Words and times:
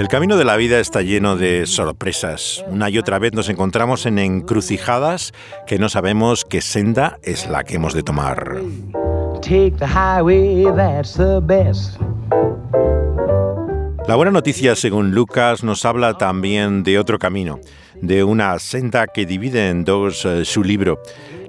El 0.00 0.08
camino 0.08 0.38
de 0.38 0.46
la 0.46 0.56
vida 0.56 0.80
está 0.80 1.02
lleno 1.02 1.36
de 1.36 1.66
sorpresas. 1.66 2.64
Una 2.68 2.88
y 2.88 2.96
otra 2.96 3.18
vez 3.18 3.34
nos 3.34 3.50
encontramos 3.50 4.06
en 4.06 4.18
encrucijadas 4.18 5.34
que 5.66 5.78
no 5.78 5.90
sabemos 5.90 6.46
qué 6.46 6.62
senda 6.62 7.18
es 7.22 7.50
la 7.50 7.64
que 7.64 7.74
hemos 7.74 7.92
de 7.92 8.02
tomar. 8.02 8.62
La 14.10 14.16
buena 14.16 14.32
noticia, 14.32 14.74
según 14.74 15.12
Lucas, 15.12 15.62
nos 15.62 15.84
habla 15.84 16.18
también 16.18 16.82
de 16.82 16.98
otro 16.98 17.20
camino, 17.20 17.60
de 17.94 18.24
una 18.24 18.58
senda 18.58 19.06
que 19.06 19.24
divide 19.24 19.68
en 19.68 19.84
dos 19.84 20.24
eh, 20.24 20.44
su 20.44 20.64
libro, 20.64 21.00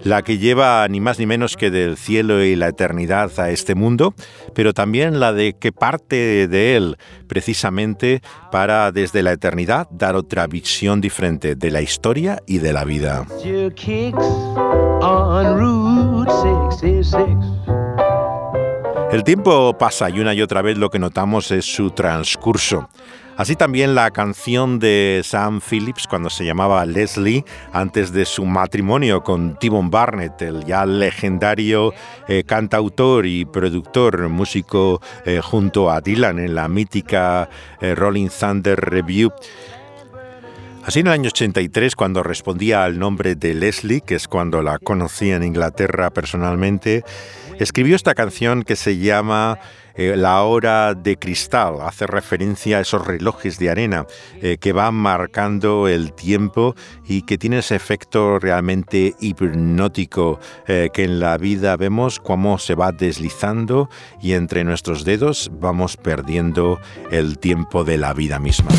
la 0.03 0.21
que 0.21 0.37
lleva 0.37 0.87
ni 0.87 0.99
más 0.99 1.17
ni 1.17 1.25
menos 1.25 1.57
que 1.57 1.71
del 1.71 1.97
cielo 1.97 2.43
y 2.43 2.55
la 2.55 2.67
eternidad 2.67 3.31
a 3.39 3.49
este 3.49 3.73
mundo, 3.73 4.13
pero 4.53 4.75
también 4.75 5.19
la 5.19 5.33
de 5.33 5.53
que 5.53 5.71
parte 5.71 6.47
de 6.47 6.75
él 6.75 6.97
precisamente 7.25 8.21
para 8.51 8.91
desde 8.91 9.23
la 9.23 9.31
eternidad 9.31 9.89
dar 9.89 10.15
otra 10.15 10.45
visión 10.45 11.01
diferente 11.01 11.55
de 11.55 11.71
la 11.71 11.81
historia 11.81 12.43
y 12.45 12.59
de 12.59 12.73
la 12.73 12.85
vida. 12.85 13.25
El 19.11 19.25
tiempo 19.25 19.77
pasa 19.77 20.09
y 20.09 20.21
una 20.21 20.33
y 20.33 20.41
otra 20.41 20.61
vez 20.61 20.77
lo 20.77 20.89
que 20.89 20.97
notamos 20.97 21.51
es 21.51 21.65
su 21.65 21.91
transcurso. 21.91 22.87
Así 23.35 23.57
también 23.57 23.93
la 23.93 24.09
canción 24.11 24.79
de 24.79 25.19
Sam 25.25 25.59
Phillips 25.59 26.07
cuando 26.07 26.29
se 26.29 26.45
llamaba 26.45 26.85
Leslie 26.85 27.43
antes 27.73 28.13
de 28.13 28.23
su 28.23 28.45
matrimonio 28.45 29.21
con 29.21 29.59
Timon 29.59 29.89
Barnett, 29.89 30.41
el 30.41 30.63
ya 30.63 30.85
legendario 30.85 31.93
eh, 32.29 32.45
cantautor 32.45 33.25
y 33.25 33.43
productor, 33.43 34.29
músico 34.29 35.01
eh, 35.25 35.41
junto 35.43 35.91
a 35.91 35.99
Dylan 35.99 36.39
en 36.39 36.55
la 36.55 36.69
mítica 36.69 37.49
eh, 37.81 37.93
Rolling 37.95 38.29
Thunder 38.29 38.79
Review. 38.79 39.33
Así 40.83 40.99
en 40.99 41.07
el 41.07 41.13
año 41.13 41.27
83, 41.27 41.95
cuando 41.95 42.23
respondía 42.23 42.83
al 42.83 42.97
nombre 42.97 43.35
de 43.35 43.53
Leslie, 43.53 44.01
que 44.01 44.15
es 44.15 44.27
cuando 44.27 44.63
la 44.63 44.79
conocí 44.79 45.29
en 45.29 45.43
Inglaterra 45.43 46.09
personalmente, 46.09 47.03
escribió 47.59 47.95
esta 47.95 48.15
canción 48.15 48.63
que 48.63 48.75
se 48.75 48.97
llama 48.97 49.59
eh, 49.93 50.15
La 50.17 50.41
hora 50.41 50.95
de 50.95 51.17
cristal. 51.17 51.81
Hace 51.81 52.07
referencia 52.07 52.79
a 52.79 52.81
esos 52.81 53.05
relojes 53.05 53.59
de 53.59 53.69
arena 53.69 54.07
eh, 54.41 54.57
que 54.59 54.73
van 54.73 54.95
marcando 54.95 55.87
el 55.87 56.13
tiempo 56.13 56.75
y 57.05 57.21
que 57.21 57.37
tiene 57.37 57.59
ese 57.59 57.75
efecto 57.75 58.39
realmente 58.39 59.13
hipnótico 59.19 60.39
eh, 60.67 60.89
que 60.91 61.03
en 61.03 61.19
la 61.19 61.37
vida 61.37 61.77
vemos 61.77 62.19
cómo 62.19 62.57
se 62.57 62.73
va 62.73 62.91
deslizando 62.91 63.87
y 64.19 64.33
entre 64.33 64.63
nuestros 64.63 65.05
dedos 65.05 65.51
vamos 65.53 65.95
perdiendo 65.95 66.79
el 67.11 67.37
tiempo 67.37 67.83
de 67.83 67.99
la 67.99 68.13
vida 68.13 68.39
misma. 68.39 68.71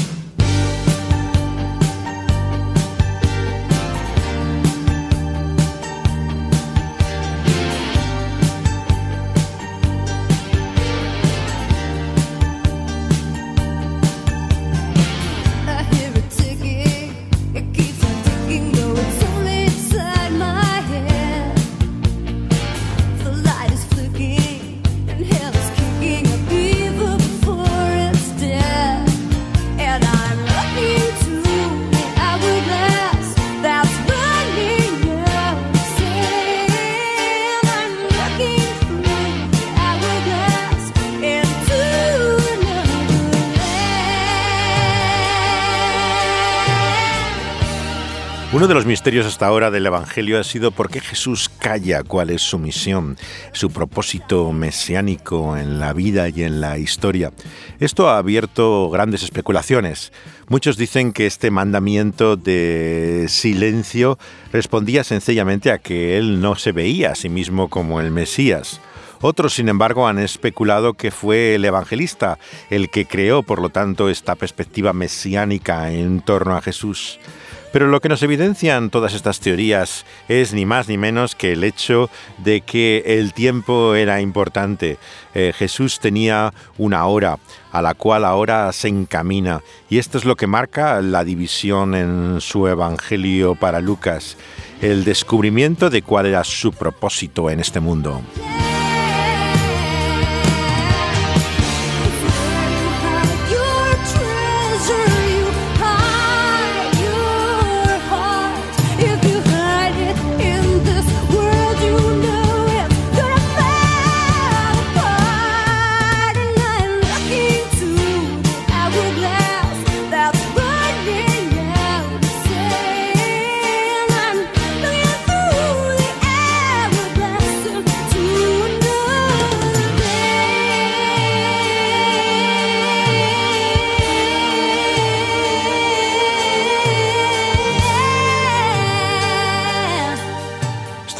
De 48.72 48.76
los 48.76 48.86
misterios 48.86 49.26
hasta 49.26 49.46
ahora 49.46 49.70
del 49.70 49.84
Evangelio 49.84 50.40
ha 50.40 50.44
sido 50.44 50.70
por 50.70 50.88
qué 50.88 51.02
Jesús 51.02 51.50
calla 51.58 52.02
cuál 52.02 52.30
es 52.30 52.40
su 52.40 52.58
misión, 52.58 53.18
su 53.52 53.70
propósito 53.70 54.50
mesiánico 54.50 55.58
en 55.58 55.78
la 55.78 55.92
vida 55.92 56.30
y 56.30 56.42
en 56.42 56.62
la 56.62 56.78
historia. 56.78 57.32
Esto 57.80 58.08
ha 58.08 58.16
abierto 58.16 58.88
grandes 58.88 59.24
especulaciones. 59.24 60.10
Muchos 60.48 60.78
dicen 60.78 61.12
que 61.12 61.26
este 61.26 61.50
mandamiento 61.50 62.38
de 62.38 63.26
silencio 63.28 64.18
respondía 64.54 65.04
sencillamente 65.04 65.70
a 65.70 65.76
que 65.76 66.16
él 66.16 66.40
no 66.40 66.54
se 66.54 66.72
veía 66.72 67.10
a 67.10 67.14
sí 67.14 67.28
mismo 67.28 67.68
como 67.68 68.00
el 68.00 68.10
Mesías. 68.10 68.80
Otros, 69.20 69.52
sin 69.52 69.68
embargo, 69.68 70.08
han 70.08 70.18
especulado 70.18 70.94
que 70.94 71.10
fue 71.10 71.56
el 71.56 71.66
evangelista 71.66 72.38
el 72.70 72.88
que 72.88 73.04
creó, 73.04 73.42
por 73.42 73.60
lo 73.60 73.68
tanto, 73.68 74.08
esta 74.08 74.34
perspectiva 74.34 74.94
mesiánica 74.94 75.92
en 75.92 76.22
torno 76.22 76.56
a 76.56 76.62
Jesús. 76.62 77.20
Pero 77.72 77.86
lo 77.86 78.00
que 78.00 78.08
nos 78.08 78.22
evidencian 78.22 78.90
todas 78.90 79.14
estas 79.14 79.40
teorías 79.40 80.04
es 80.28 80.52
ni 80.52 80.66
más 80.66 80.88
ni 80.88 80.98
menos 80.98 81.34
que 81.34 81.52
el 81.52 81.64
hecho 81.64 82.10
de 82.38 82.60
que 82.60 83.02
el 83.06 83.32
tiempo 83.32 83.94
era 83.94 84.20
importante. 84.20 84.98
Eh, 85.34 85.52
Jesús 85.56 85.98
tenía 85.98 86.52
una 86.76 87.06
hora 87.06 87.38
a 87.72 87.80
la 87.80 87.94
cual 87.94 88.26
ahora 88.26 88.70
se 88.72 88.88
encamina 88.88 89.62
y 89.88 89.98
esto 89.98 90.18
es 90.18 90.26
lo 90.26 90.36
que 90.36 90.46
marca 90.46 91.00
la 91.00 91.24
división 91.24 91.94
en 91.94 92.40
su 92.40 92.68
Evangelio 92.68 93.54
para 93.54 93.80
Lucas, 93.80 94.36
el 94.82 95.04
descubrimiento 95.04 95.88
de 95.88 96.02
cuál 96.02 96.26
era 96.26 96.44
su 96.44 96.72
propósito 96.72 97.48
en 97.48 97.60
este 97.60 97.80
mundo. 97.80 98.20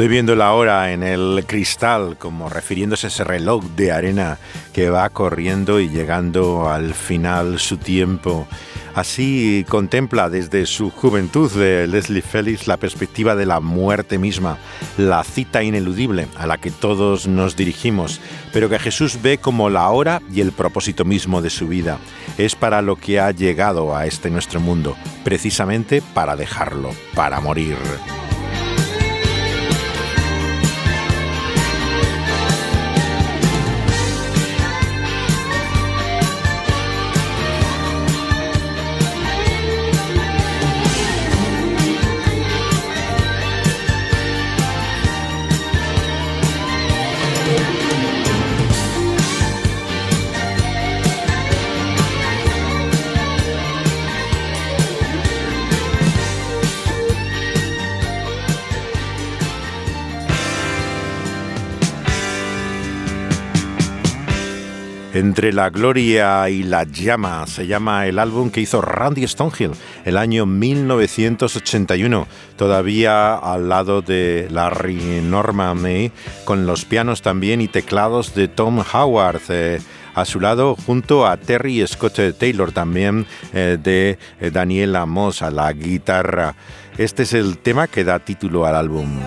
Estoy 0.02 0.14
viendo 0.14 0.34
la 0.34 0.52
hora 0.52 0.92
en 0.92 1.04
el 1.04 1.44
cristal, 1.46 2.16
como 2.18 2.48
refiriéndose 2.48 3.06
a 3.06 3.08
ese 3.08 3.22
reloj 3.22 3.62
de 3.76 3.92
arena 3.92 4.36
que 4.72 4.90
va 4.90 5.08
corriendo 5.10 5.78
y 5.78 5.90
llegando 5.90 6.68
al 6.68 6.92
final 6.92 7.60
su 7.60 7.76
tiempo. 7.76 8.48
Así 8.96 9.64
contempla 9.68 10.28
desde 10.28 10.66
su 10.66 10.90
juventud 10.90 11.52
de 11.52 11.86
Leslie 11.86 12.20
Félix 12.20 12.66
la 12.66 12.78
perspectiva 12.78 13.36
de 13.36 13.46
la 13.46 13.60
muerte 13.60 14.18
misma, 14.18 14.58
la 14.98 15.22
cita 15.22 15.62
ineludible 15.62 16.26
a 16.36 16.48
la 16.48 16.58
que 16.58 16.72
todos 16.72 17.28
nos 17.28 17.54
dirigimos, 17.54 18.20
pero 18.52 18.68
que 18.68 18.80
Jesús 18.80 19.22
ve 19.22 19.38
como 19.38 19.70
la 19.70 19.88
hora 19.90 20.20
y 20.34 20.40
el 20.40 20.50
propósito 20.50 21.04
mismo 21.04 21.42
de 21.42 21.50
su 21.50 21.68
vida. 21.68 21.98
Es 22.38 22.56
para 22.56 22.82
lo 22.82 22.96
que 22.96 23.20
ha 23.20 23.30
llegado 23.30 23.94
a 23.94 24.04
este 24.06 24.30
nuestro 24.30 24.58
mundo, 24.58 24.96
precisamente 25.22 26.02
para 26.12 26.34
dejarlo, 26.34 26.90
para 27.14 27.38
morir. 27.38 27.76
Entre 65.22 65.52
la 65.52 65.70
gloria 65.70 66.50
y 66.50 66.64
la 66.64 66.82
llama 66.82 67.46
se 67.46 67.68
llama 67.68 68.08
el 68.08 68.18
álbum 68.18 68.50
que 68.50 68.60
hizo 68.60 68.80
Randy 68.80 69.24
Stonehill 69.28 69.70
el 70.04 70.16
año 70.16 70.46
1981, 70.46 72.26
todavía 72.56 73.36
al 73.36 73.68
lado 73.68 74.02
de 74.02 74.48
Larry 74.50 75.20
Norman, 75.22 75.86
¿eh? 75.86 76.10
con 76.44 76.66
los 76.66 76.84
pianos 76.84 77.22
también 77.22 77.60
y 77.60 77.68
teclados 77.68 78.34
de 78.34 78.48
Tom 78.48 78.82
Howard. 78.92 79.42
Eh, 79.50 79.78
a 80.12 80.24
su 80.24 80.40
lado 80.40 80.74
junto 80.74 81.24
a 81.24 81.36
Terry 81.36 81.86
Scott 81.86 82.18
Taylor 82.36 82.72
también 82.72 83.24
eh, 83.54 83.78
de 83.80 84.18
Daniela 84.50 85.06
Moss 85.06 85.42
a 85.42 85.52
la 85.52 85.72
guitarra. 85.72 86.56
Este 86.98 87.22
es 87.22 87.32
el 87.32 87.58
tema 87.58 87.86
que 87.86 88.02
da 88.02 88.18
título 88.18 88.66
al 88.66 88.74
álbum. 88.74 89.20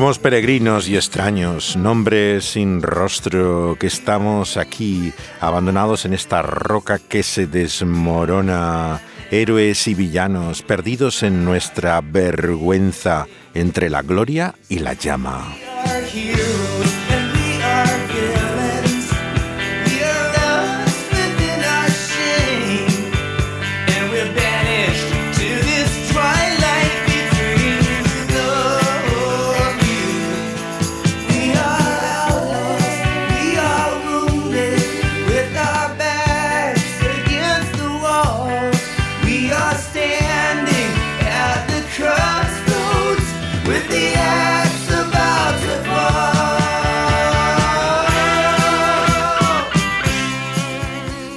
Somos 0.00 0.18
peregrinos 0.18 0.88
y 0.88 0.96
extraños, 0.96 1.76
nombres 1.76 2.46
sin 2.46 2.80
rostro, 2.80 3.76
que 3.78 3.86
estamos 3.86 4.56
aquí, 4.56 5.12
abandonados 5.42 6.06
en 6.06 6.14
esta 6.14 6.40
roca 6.40 6.98
que 6.98 7.22
se 7.22 7.46
desmorona, 7.46 9.02
héroes 9.30 9.86
y 9.88 9.94
villanos, 9.94 10.62
perdidos 10.62 11.22
en 11.22 11.44
nuestra 11.44 12.00
vergüenza, 12.00 13.26
entre 13.52 13.90
la 13.90 14.00
gloria 14.00 14.54
y 14.70 14.78
la 14.78 14.94
llama. 14.94 15.54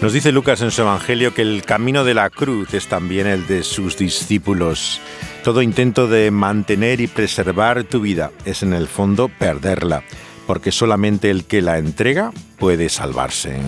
Nos 0.04 0.12
dice 0.12 0.34
Lucas 0.34 0.62
en 0.62 0.70
su 0.70 0.82
Evangelio 0.82 1.34
que 1.34 1.44
el 1.44 1.64
camino 1.64 2.04
de 2.04 2.14
la 2.14 2.30
cruz 2.30 2.74
es 2.74 2.88
también 2.88 3.26
el 3.26 3.48
de 3.48 3.64
sus 3.64 3.98
discípulos. 3.98 5.00
Todo 5.46 5.62
intento 5.62 6.10
de 6.10 6.30
mantener 6.30 7.00
y 7.00 7.08
preservar 7.08 7.86
tu 7.86 8.02
vida 8.02 8.30
es 8.44 8.64
en 8.64 8.74
el 8.74 8.90
fondo 8.90 9.30
perderla, 9.30 10.04
porque 10.46 10.74
solamente 10.74 11.30
el 11.30 11.46
que 11.46 11.62
la 11.62 11.78
entrega 11.78 12.34
puede 12.60 12.90
salvarse. 12.90 13.62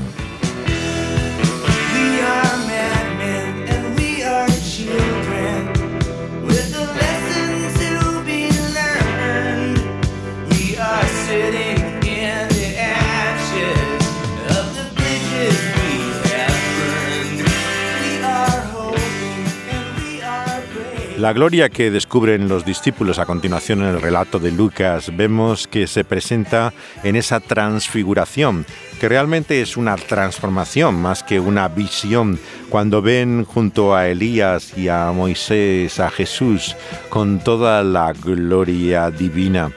La 21.26 21.34
gloria 21.34 21.70
que 21.70 21.90
descubren 21.90 22.48
los 22.48 22.66
discípulos 22.66 23.18
a 23.18 23.26
continuación 23.26 23.82
en 23.82 23.88
el 23.88 24.00
relato 24.00 24.38
de 24.38 24.52
Lucas 24.52 25.10
vemos 25.18 25.68
que 25.68 25.88
se 25.88 26.04
presenta 26.04 26.72
en 27.04 27.16
esa 27.16 27.40
transfiguración, 27.40 28.64
que 29.00 29.10
realmente 29.10 29.60
es 29.60 29.76
una 29.76 29.96
transformación 29.96 31.02
más 31.02 31.24
que 31.24 31.40
una 31.40 31.68
visión, 31.68 32.40
cuando 32.70 33.02
ven 33.02 33.44
junto 33.44 33.96
a 33.96 34.08
Elías 34.08 34.78
y 34.78 34.88
a 34.88 35.12
Moisés, 35.14 36.00
a 36.00 36.12
Jesús, 36.12 36.76
con 37.10 37.40
toda 37.40 37.84
la 37.84 38.14
gloria 38.14 39.10
divina. 39.10 39.72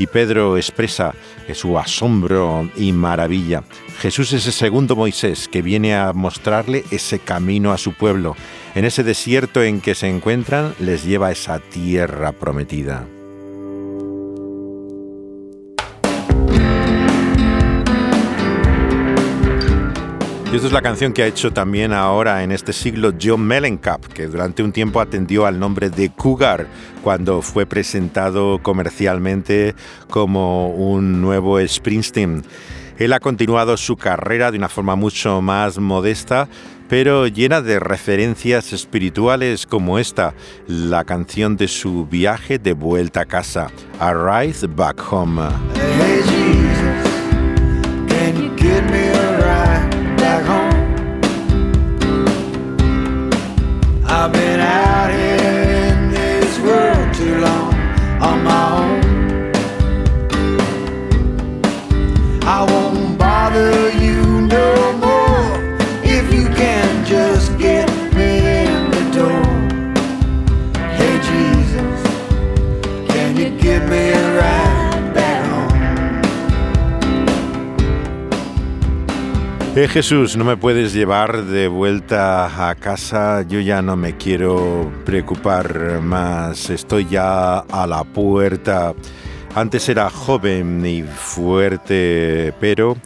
Y 0.00 0.08
Pedro 0.08 0.56
expresa 0.56 1.14
su 1.54 1.78
asombro 1.78 2.68
y 2.74 2.90
maravilla. 2.90 3.62
Jesús 4.00 4.32
es 4.32 4.46
el 4.46 4.52
segundo 4.52 4.96
Moisés 4.96 5.46
que 5.46 5.62
viene 5.62 5.94
a 5.94 6.12
mostrarle 6.12 6.84
ese 6.90 7.20
camino 7.20 7.70
a 7.70 7.78
su 7.78 7.92
pueblo 7.92 8.34
en 8.74 8.84
ese 8.84 9.02
desierto 9.02 9.62
en 9.62 9.80
que 9.80 9.94
se 9.94 10.08
encuentran, 10.08 10.74
les 10.78 11.04
lleva 11.04 11.28
a 11.28 11.32
esa 11.32 11.58
tierra 11.58 12.32
prometida. 12.32 13.06
Y 20.50 20.56
esta 20.56 20.68
es 20.68 20.72
la 20.72 20.80
canción 20.80 21.12
que 21.12 21.22
ha 21.22 21.26
hecho 21.26 21.52
también 21.52 21.92
ahora 21.92 22.42
en 22.42 22.52
este 22.52 22.72
siglo 22.72 23.12
John 23.20 23.42
Mellencamp, 23.42 24.06
que 24.06 24.28
durante 24.28 24.62
un 24.62 24.72
tiempo 24.72 24.98
atendió 24.98 25.44
al 25.44 25.60
nombre 25.60 25.90
de 25.90 26.08
Cougar 26.08 26.66
cuando 27.02 27.42
fue 27.42 27.66
presentado 27.66 28.58
comercialmente 28.62 29.74
como 30.08 30.68
un 30.68 31.20
nuevo 31.20 31.60
Springsteen. 31.60 32.44
Él 32.96 33.12
ha 33.12 33.20
continuado 33.20 33.76
su 33.76 33.96
carrera 33.96 34.50
de 34.50 34.56
una 34.56 34.70
forma 34.70 34.96
mucho 34.96 35.42
más 35.42 35.78
modesta, 35.78 36.48
pero 36.88 37.26
llena 37.26 37.60
de 37.60 37.80
referencias 37.80 38.72
espirituales 38.72 39.66
como 39.66 39.98
esta, 39.98 40.34
la 40.66 41.04
canción 41.04 41.56
de 41.56 41.68
su 41.68 42.06
viaje 42.06 42.58
de 42.58 42.72
vuelta 42.72 43.20
a 43.22 43.26
casa, 43.26 43.70
Arrive 43.98 44.66
Back 44.68 45.12
Home. 45.12 45.87
Jesús, 79.88 80.36
no 80.36 80.44
me 80.44 80.58
puedes 80.58 80.92
llevar 80.92 81.44
de 81.44 81.66
vuelta 81.66 82.68
a 82.68 82.74
casa, 82.74 83.42
yo 83.48 83.58
ya 83.58 83.80
no 83.80 83.96
me 83.96 84.18
quiero 84.18 84.92
preocupar 85.06 86.02
más, 86.02 86.68
estoy 86.68 87.06
ya 87.06 87.60
a 87.60 87.86
la 87.86 88.04
puerta. 88.04 88.92
Antes 89.54 89.88
era 89.88 90.10
joven 90.10 90.84
y 90.84 91.02
fuerte, 91.02 92.52
pero 92.60 92.98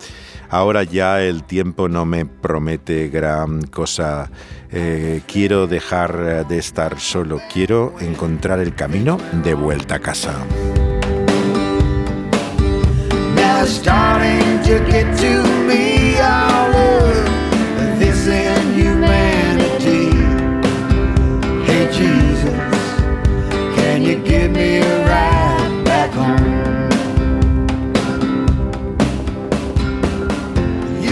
ahora 0.50 0.82
ya 0.82 1.22
el 1.22 1.44
tiempo 1.44 1.88
no 1.88 2.04
me 2.04 2.26
promete 2.26 3.08
gran 3.08 3.62
cosa. 3.62 4.28
Eh, 4.72 5.22
quiero 5.26 5.68
dejar 5.68 6.48
de 6.48 6.58
estar 6.58 6.98
solo, 6.98 7.40
quiero 7.52 7.94
encontrar 8.00 8.58
el 8.58 8.74
camino 8.74 9.18
de 9.44 9.54
vuelta 9.54 9.94
a 9.94 10.00
casa. 10.00 10.34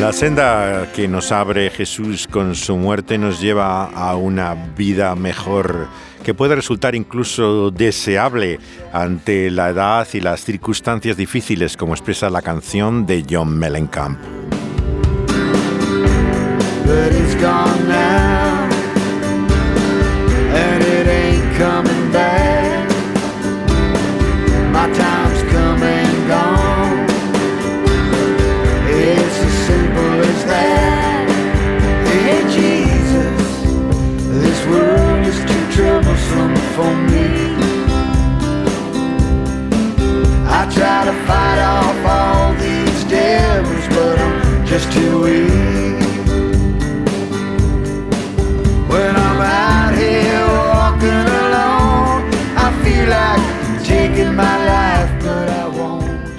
La 0.01 0.15
senda 0.15 0.91
que 0.95 1.09
nos 1.09 1.31
abre 1.31 1.69
Jesús 1.69 2.27
con 2.27 2.55
su 2.55 2.75
muerte 2.79 3.19
nos 3.19 3.39
lleva 3.39 3.85
a 3.85 4.17
una 4.17 4.55
vida 4.55 5.15
mejor 5.15 5.89
que 6.25 6.33
puede 6.33 6.55
resultar 6.55 6.95
incluso 6.95 7.71
deseable 7.71 8.59
ante 8.95 9.51
la 9.51 9.69
edad 9.69 10.09
y 10.15 10.21
las 10.21 10.43
circunstancias 10.43 11.19
difíciles, 11.19 11.77
como 11.77 11.93
expresa 11.93 12.31
la 12.31 12.41
canción 12.41 13.05
de 13.05 13.27
John 13.29 13.59
Mellencamp. 13.59 14.19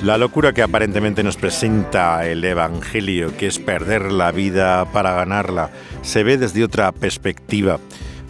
La 0.03 0.17
locura 0.17 0.51
que 0.51 0.63
aparentemente 0.63 1.21
nos 1.23 1.37
presenta 1.37 2.27
el 2.27 2.43
Evangelio, 2.43 3.37
que 3.37 3.45
es 3.45 3.59
perder 3.59 4.11
la 4.11 4.31
vida 4.31 4.91
para 4.91 5.13
ganarla, 5.13 5.69
se 6.01 6.23
ve 6.23 6.39
desde 6.39 6.63
otra 6.63 6.91
perspectiva. 6.91 7.79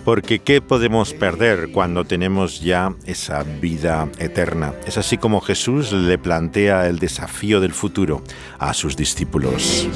Porque 0.04 0.40
¿qué 0.40 0.62
podemos 0.62 1.14
perder 1.14 1.72
cuando 1.72 2.04
tenemos 2.04 2.60
ya 2.60 2.94
esa 3.06 3.44
vida 3.44 4.10
eterna? 4.20 4.74
Es 4.86 4.98
así 4.98 5.18
como 5.18 5.40
Jesús 5.40 5.94
le 5.94 6.18
plantea 6.18 6.88
el 6.88 7.00
desafío 7.00 7.62
del 7.62 7.72
futuro 7.72 8.22
a 8.60 8.74
sus 8.74 8.98
discípulos. 8.98 9.88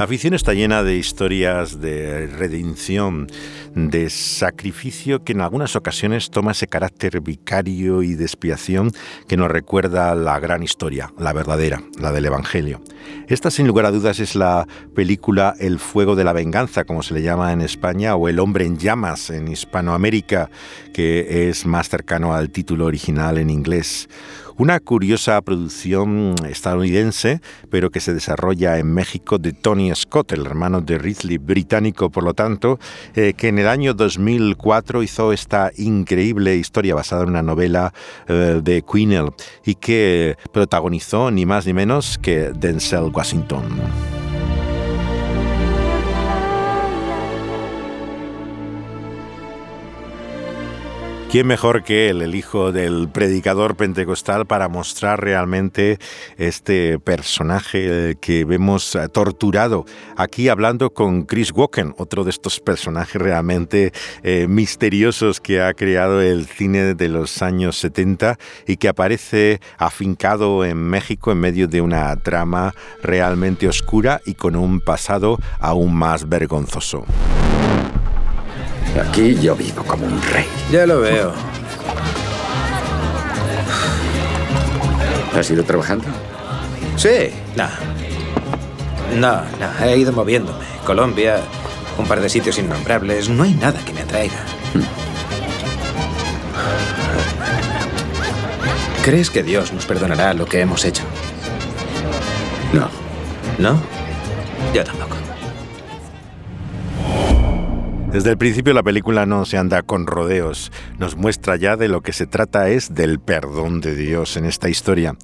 La 0.00 0.06
ficción 0.06 0.32
está 0.32 0.54
llena 0.54 0.82
de 0.82 0.96
historias 0.96 1.78
de 1.78 2.26
redención, 2.26 3.26
de 3.74 4.08
sacrificio 4.08 5.24
que 5.24 5.32
en 5.32 5.42
algunas 5.42 5.76
ocasiones 5.76 6.30
toma 6.30 6.52
ese 6.52 6.68
carácter 6.68 7.20
vicario 7.20 8.02
y 8.02 8.14
de 8.14 8.24
expiación 8.24 8.92
que 9.28 9.36
nos 9.36 9.50
recuerda 9.50 10.14
la 10.14 10.40
gran 10.40 10.62
historia, 10.62 11.12
la 11.18 11.34
verdadera, 11.34 11.82
la 12.00 12.12
del 12.12 12.24
Evangelio. 12.24 12.80
Esta 13.28 13.50
sin 13.50 13.66
lugar 13.66 13.84
a 13.84 13.90
dudas 13.90 14.20
es 14.20 14.36
la 14.36 14.66
película 14.94 15.54
El 15.60 15.78
fuego 15.78 16.16
de 16.16 16.24
la 16.24 16.32
venganza, 16.32 16.84
como 16.84 17.02
se 17.02 17.12
le 17.12 17.20
llama 17.20 17.52
en 17.52 17.60
España, 17.60 18.16
o 18.16 18.26
El 18.30 18.38
hombre 18.38 18.64
en 18.64 18.78
llamas 18.78 19.28
en 19.28 19.48
Hispanoamérica, 19.48 20.48
que 20.94 21.50
es 21.50 21.66
más 21.66 21.90
cercano 21.90 22.32
al 22.32 22.48
título 22.48 22.86
original 22.86 23.36
en 23.36 23.50
inglés. 23.50 24.08
Una 24.56 24.80
curiosa 24.80 25.40
producción 25.42 26.34
estadounidense, 26.48 27.40
pero 27.70 27.90
que 27.90 28.00
se 28.00 28.14
desarrolla 28.14 28.78
en 28.78 28.92
México 28.92 29.38
de 29.38 29.52
Tony 29.52 29.94
Scott, 29.94 30.32
el 30.32 30.46
hermano 30.46 30.80
de 30.80 30.98
Ridley, 30.98 31.38
británico 31.38 32.10
por 32.10 32.24
lo 32.24 32.34
tanto, 32.34 32.78
eh, 33.14 33.34
que 33.36 33.48
en 33.48 33.58
el 33.58 33.68
año 33.68 33.94
2004 33.94 35.02
hizo 35.02 35.32
esta 35.32 35.70
increíble 35.76 36.56
historia 36.56 36.94
basada 36.94 37.22
en 37.22 37.30
una 37.30 37.42
novela 37.42 37.92
eh, 38.28 38.60
de 38.62 38.82
Queenel 38.82 39.30
y 39.64 39.74
que 39.74 40.36
protagonizó 40.52 41.30
ni 41.30 41.46
más 41.46 41.66
ni 41.66 41.72
menos 41.72 42.18
que 42.18 42.52
Denzel 42.54 43.10
Washington. 43.12 44.19
¿Quién 51.30 51.46
mejor 51.46 51.84
que 51.84 52.08
él, 52.08 52.22
el 52.22 52.34
hijo 52.34 52.72
del 52.72 53.08
predicador 53.08 53.76
pentecostal, 53.76 54.46
para 54.46 54.68
mostrar 54.68 55.22
realmente 55.22 55.98
este 56.38 56.98
personaje 56.98 58.16
que 58.20 58.44
vemos 58.44 58.98
torturado? 59.12 59.84
Aquí 60.16 60.48
hablando 60.48 60.92
con 60.92 61.22
Chris 61.22 61.52
Walken, 61.52 61.94
otro 61.98 62.24
de 62.24 62.30
estos 62.30 62.58
personajes 62.58 63.22
realmente 63.22 63.92
eh, 64.24 64.48
misteriosos 64.48 65.40
que 65.40 65.62
ha 65.62 65.72
creado 65.72 66.20
el 66.20 66.46
cine 66.46 66.96
de 66.96 67.08
los 67.08 67.42
años 67.42 67.78
70 67.78 68.36
y 68.66 68.76
que 68.78 68.88
aparece 68.88 69.60
afincado 69.78 70.64
en 70.64 70.78
México 70.78 71.30
en 71.30 71.38
medio 71.38 71.68
de 71.68 71.80
una 71.80 72.16
trama 72.16 72.74
realmente 73.04 73.68
oscura 73.68 74.20
y 74.26 74.34
con 74.34 74.56
un 74.56 74.80
pasado 74.80 75.38
aún 75.60 75.94
más 75.94 76.28
vergonzoso. 76.28 77.06
Aquí 78.98 79.36
yo 79.36 79.54
vivo 79.54 79.82
como 79.84 80.06
un 80.06 80.20
rey. 80.22 80.46
Ya 80.70 80.86
lo 80.86 81.00
veo. 81.00 81.32
¿Has 85.36 85.50
ido 85.50 85.64
trabajando? 85.64 86.06
Sí, 86.96 87.30
no. 87.56 87.68
No, 89.16 89.42
no, 89.58 89.84
he 89.84 89.96
ido 89.96 90.12
moviéndome. 90.12 90.64
Colombia, 90.84 91.40
un 91.98 92.06
par 92.06 92.20
de 92.20 92.28
sitios 92.28 92.58
innombrables. 92.58 93.28
No 93.28 93.44
hay 93.44 93.54
nada 93.54 93.80
que 93.84 93.92
me 93.92 94.02
atraiga. 94.02 94.36
¿Crees 99.04 99.30
que 99.30 99.42
Dios 99.42 99.72
nos 99.72 99.86
perdonará 99.86 100.34
lo 100.34 100.46
que 100.46 100.60
hemos 100.60 100.84
hecho? 100.84 101.02
No. 102.72 102.88
¿No? 103.58 103.80
Yo 104.74 104.84
tampoco. 104.84 105.16
Desde 108.12 108.30
el 108.30 108.38
principio 108.38 108.74
la 108.74 108.82
película 108.82 109.24
no 109.24 109.44
se 109.44 109.56
anda 109.56 109.82
con 109.82 110.08
rodeos, 110.08 110.72
nos 110.98 111.14
muestra 111.14 111.54
ya 111.54 111.76
de 111.76 111.86
lo 111.86 112.00
que 112.00 112.12
se 112.12 112.26
trata 112.26 112.68
es 112.68 112.92
del 112.92 113.20
perdón 113.20 113.80
de 113.80 113.94
Dios 113.94 114.36
en 114.36 114.46
esta 114.46 114.68
historia. 114.68 115.14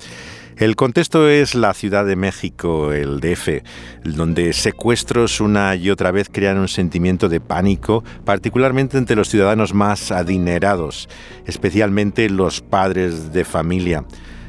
El 0.57 0.77
contexto 0.77 1.29
es 1.29 1.57
la 1.57 1.75
Ciudad 1.75 2.07
de 2.07 2.15
México, 2.15 2.93
el 2.93 3.19
DF, 3.19 3.65
donde 4.05 4.53
secuestros 4.53 5.41
una 5.41 5.75
y 5.75 5.91
otra 5.91 6.13
vez 6.13 6.29
crean 6.31 6.59
un 6.59 6.69
sentimiento 6.69 7.29
de 7.29 7.41
pánico, 7.41 8.05
particularmente 8.25 8.99
entre 8.99 9.17
los 9.17 9.29
ciudadanos 9.29 9.75
más 9.75 10.13
adinerados, 10.13 11.09
especialmente 11.45 12.31
los 12.31 12.61
padres 12.61 13.33
de 13.33 13.45
familia. 13.45 14.05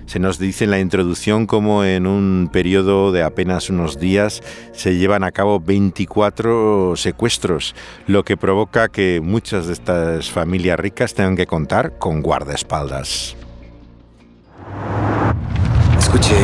Se 0.08 0.20
nos 0.20 0.40
dice 0.40 0.64
en 0.64 0.72
la 0.72 0.80
introducción 0.80 1.48
cómo 1.48 1.84
en 1.84 2.08
un 2.08 2.50
periodo 2.50 3.12
de 3.12 3.24
apenas 3.24 3.70
unos 3.70 4.00
días 4.00 4.42
se 4.72 4.96
llevan 4.96 5.26
a 5.26 5.32
cabo 5.34 5.60
24 5.60 6.96
secuestros, 6.96 7.76
lo 8.08 8.24
que 8.24 8.38
provoca 8.38 8.88
que 8.88 9.20
muchas 9.22 9.68
de 9.68 9.74
estas 9.74 10.32
familias 10.32 10.80
ricas 10.80 11.14
tengan 11.14 11.36
que 11.36 11.46
contar 11.46 11.98
con 11.98 12.22
guardaespaldas. 12.22 13.36
Escuche, 16.00 16.36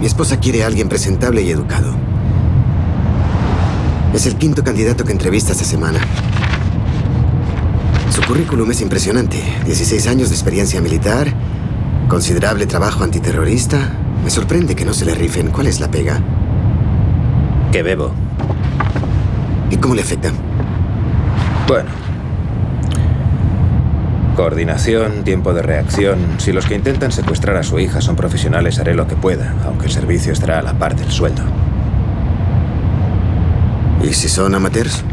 mi 0.00 0.06
esposa 0.06 0.40
quiere 0.40 0.64
a 0.64 0.66
alguien 0.66 0.88
presentable 0.88 1.42
y 1.42 1.50
educado. 1.52 1.94
Es 4.12 4.26
el 4.26 4.34
quinto 4.34 4.64
candidato 4.64 5.04
que 5.04 5.12
entrevista 5.12 5.52
esta 5.52 5.64
semana. 5.64 6.00
Su 8.10 8.22
currículum 8.22 8.68
es 8.72 8.80
impresionante. 8.80 9.40
16 9.66 10.08
años 10.08 10.30
de 10.30 10.34
experiencia 10.34 10.80
militar, 10.80 11.32
Considerable 12.08 12.66
trabajo 12.66 13.04
antiterrorista. 13.04 13.90
Me 14.24 14.30
sorprende 14.30 14.74
que 14.74 14.86
no 14.86 14.94
se 14.94 15.04
le 15.04 15.14
rifen. 15.14 15.50
¿Cuál 15.50 15.66
es 15.66 15.78
la 15.78 15.90
pega? 15.90 16.20
Que 17.70 17.82
bebo. 17.82 18.12
¿Y 19.70 19.76
cómo 19.76 19.94
le 19.94 20.00
afecta? 20.00 20.30
Bueno. 21.68 21.90
Coordinación, 24.36 25.22
tiempo 25.22 25.52
de 25.52 25.60
reacción. 25.60 26.18
Si 26.38 26.52
los 26.52 26.64
que 26.64 26.76
intentan 26.76 27.12
secuestrar 27.12 27.56
a 27.56 27.62
su 27.62 27.78
hija 27.78 28.00
son 28.00 28.16
profesionales, 28.16 28.78
haré 28.78 28.94
lo 28.94 29.06
que 29.06 29.16
pueda, 29.16 29.54
aunque 29.66 29.86
el 29.86 29.92
servicio 29.92 30.32
estará 30.32 30.60
a 30.60 30.62
la 30.62 30.78
par 30.78 30.96
del 30.96 31.10
sueldo. 31.10 31.42
¿Y 34.02 34.14
si 34.14 34.28
son 34.28 34.54
amateurs? 34.54 35.04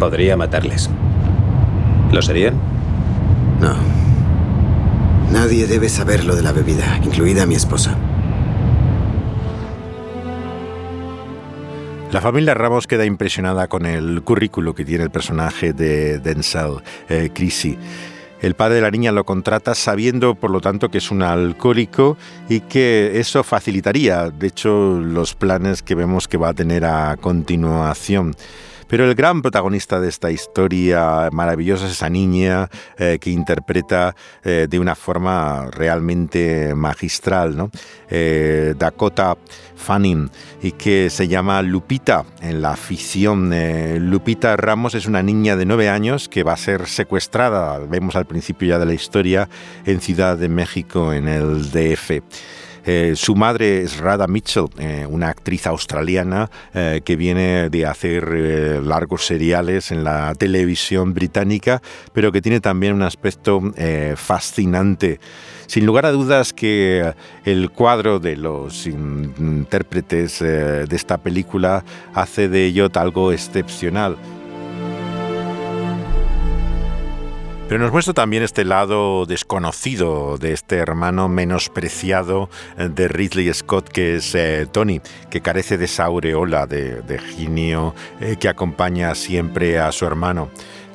Podría 0.00 0.36
matarles. 0.36 0.90
¿Lo 2.10 2.22
serían? 2.22 2.54
No. 3.60 3.97
Nadie 5.38 5.68
debe 5.68 5.88
saber 5.88 6.24
lo 6.24 6.34
de 6.34 6.42
la 6.42 6.50
bebida, 6.50 6.98
incluida 7.04 7.46
mi 7.46 7.54
esposa. 7.54 7.96
La 12.10 12.20
familia 12.20 12.54
Ramos 12.54 12.88
queda 12.88 13.04
impresionada 13.04 13.68
con 13.68 13.86
el 13.86 14.22
currículo 14.22 14.74
que 14.74 14.84
tiene 14.84 15.04
el 15.04 15.10
personaje 15.10 15.72
de 15.72 16.18
Denzel, 16.18 16.78
eh, 17.08 17.30
Chrissy. 17.32 17.78
El 18.42 18.54
padre 18.54 18.74
de 18.74 18.80
la 18.80 18.90
niña 18.90 19.12
lo 19.12 19.22
contrata 19.22 19.76
sabiendo, 19.76 20.34
por 20.34 20.50
lo 20.50 20.60
tanto, 20.60 20.88
que 20.88 20.98
es 20.98 21.08
un 21.12 21.22
alcohólico 21.22 22.16
y 22.48 22.58
que 22.58 23.20
eso 23.20 23.44
facilitaría, 23.44 24.30
de 24.30 24.48
hecho, 24.48 24.98
los 24.98 25.36
planes 25.36 25.84
que 25.84 25.94
vemos 25.94 26.26
que 26.26 26.36
va 26.36 26.48
a 26.48 26.54
tener 26.54 26.84
a 26.84 27.16
continuación. 27.16 28.34
Pero 28.88 29.04
el 29.04 29.14
gran 29.14 29.42
protagonista 29.42 30.00
de 30.00 30.08
esta 30.08 30.30
historia 30.30 31.28
maravillosa 31.30 31.86
es 31.86 31.92
esa 31.92 32.08
niña 32.08 32.70
eh, 32.96 33.18
que 33.20 33.30
interpreta 33.30 34.16
eh, 34.42 34.66
de 34.68 34.78
una 34.78 34.94
forma 34.94 35.68
realmente 35.70 36.74
magistral, 36.74 37.56
¿no? 37.56 37.70
Eh, 38.08 38.74
Dakota 38.78 39.36
Fanning, 39.76 40.30
y 40.62 40.72
que 40.72 41.10
se 41.10 41.28
llama 41.28 41.60
Lupita 41.60 42.24
en 42.40 42.62
la 42.62 42.76
ficción. 42.76 43.52
Lupita 44.10 44.56
Ramos 44.56 44.94
es 44.94 45.06
una 45.06 45.22
niña 45.22 45.56
de 45.56 45.66
nueve 45.66 45.90
años 45.90 46.28
que 46.28 46.42
va 46.42 46.54
a 46.54 46.56
ser 46.56 46.86
secuestrada, 46.86 47.78
vemos 47.78 48.16
al 48.16 48.26
principio 48.26 48.68
ya 48.68 48.78
de 48.78 48.86
la 48.86 48.94
historia, 48.94 49.48
en 49.84 50.00
Ciudad 50.00 50.38
de 50.38 50.48
México, 50.48 51.12
en 51.12 51.28
el 51.28 51.70
DF. 51.70 52.22
Eh, 52.90 53.16
su 53.16 53.36
madre 53.36 53.82
es 53.82 53.98
Rada 53.98 54.26
Mitchell, 54.26 54.64
eh, 54.78 55.06
una 55.06 55.28
actriz 55.28 55.66
australiana 55.66 56.50
eh, 56.72 57.02
que 57.04 57.16
viene 57.16 57.68
de 57.68 57.84
hacer 57.84 58.82
largos 58.82 59.26
seriales 59.26 59.90
en 59.90 60.04
la 60.04 60.34
televisión 60.34 61.12
británica, 61.12 61.82
pero 62.14 62.32
que 62.32 62.40
tiene 62.40 62.60
también 62.60 62.94
un 62.94 63.02
aspecto 63.02 63.60
fascinante. 64.16 65.20
Sin 65.66 65.84
lugar 65.84 66.06
a 66.06 66.12
dudas 66.12 66.54
que 66.54 67.12
el 67.44 67.70
cuadro 67.70 68.20
de 68.20 68.36
los 68.36 68.86
intérpretes 68.86 70.38
de 70.38 70.88
esta 70.90 71.18
película 71.18 71.84
hace 72.14 72.48
de 72.48 72.64
ello 72.64 72.88
algo 72.94 73.32
excepcional. 73.32 74.16
Pero 77.68 77.82
nos 77.82 77.92
muestra 77.92 78.14
también 78.14 78.42
este 78.42 78.64
lado 78.64 79.26
desconocido 79.26 80.38
de 80.38 80.54
este 80.54 80.76
hermano 80.76 81.28
menospreciado 81.28 82.48
eh, 82.78 82.88
de 82.88 83.08
Ridley 83.08 83.52
Scott, 83.52 83.90
que 83.90 84.16
es 84.16 84.34
eh, 84.34 84.66
Tony, 84.72 85.02
que 85.28 85.42
carece 85.42 85.76
de 85.76 85.84
esa 85.84 86.06
aureola 86.06 86.66
de, 86.66 87.20
genio 87.36 87.94
eh, 88.22 88.36
que 88.40 88.48
acompaña 88.48 89.14
siempre 89.14 89.78
a 89.78 89.92
su 89.92 90.06
hermano. 90.06 90.48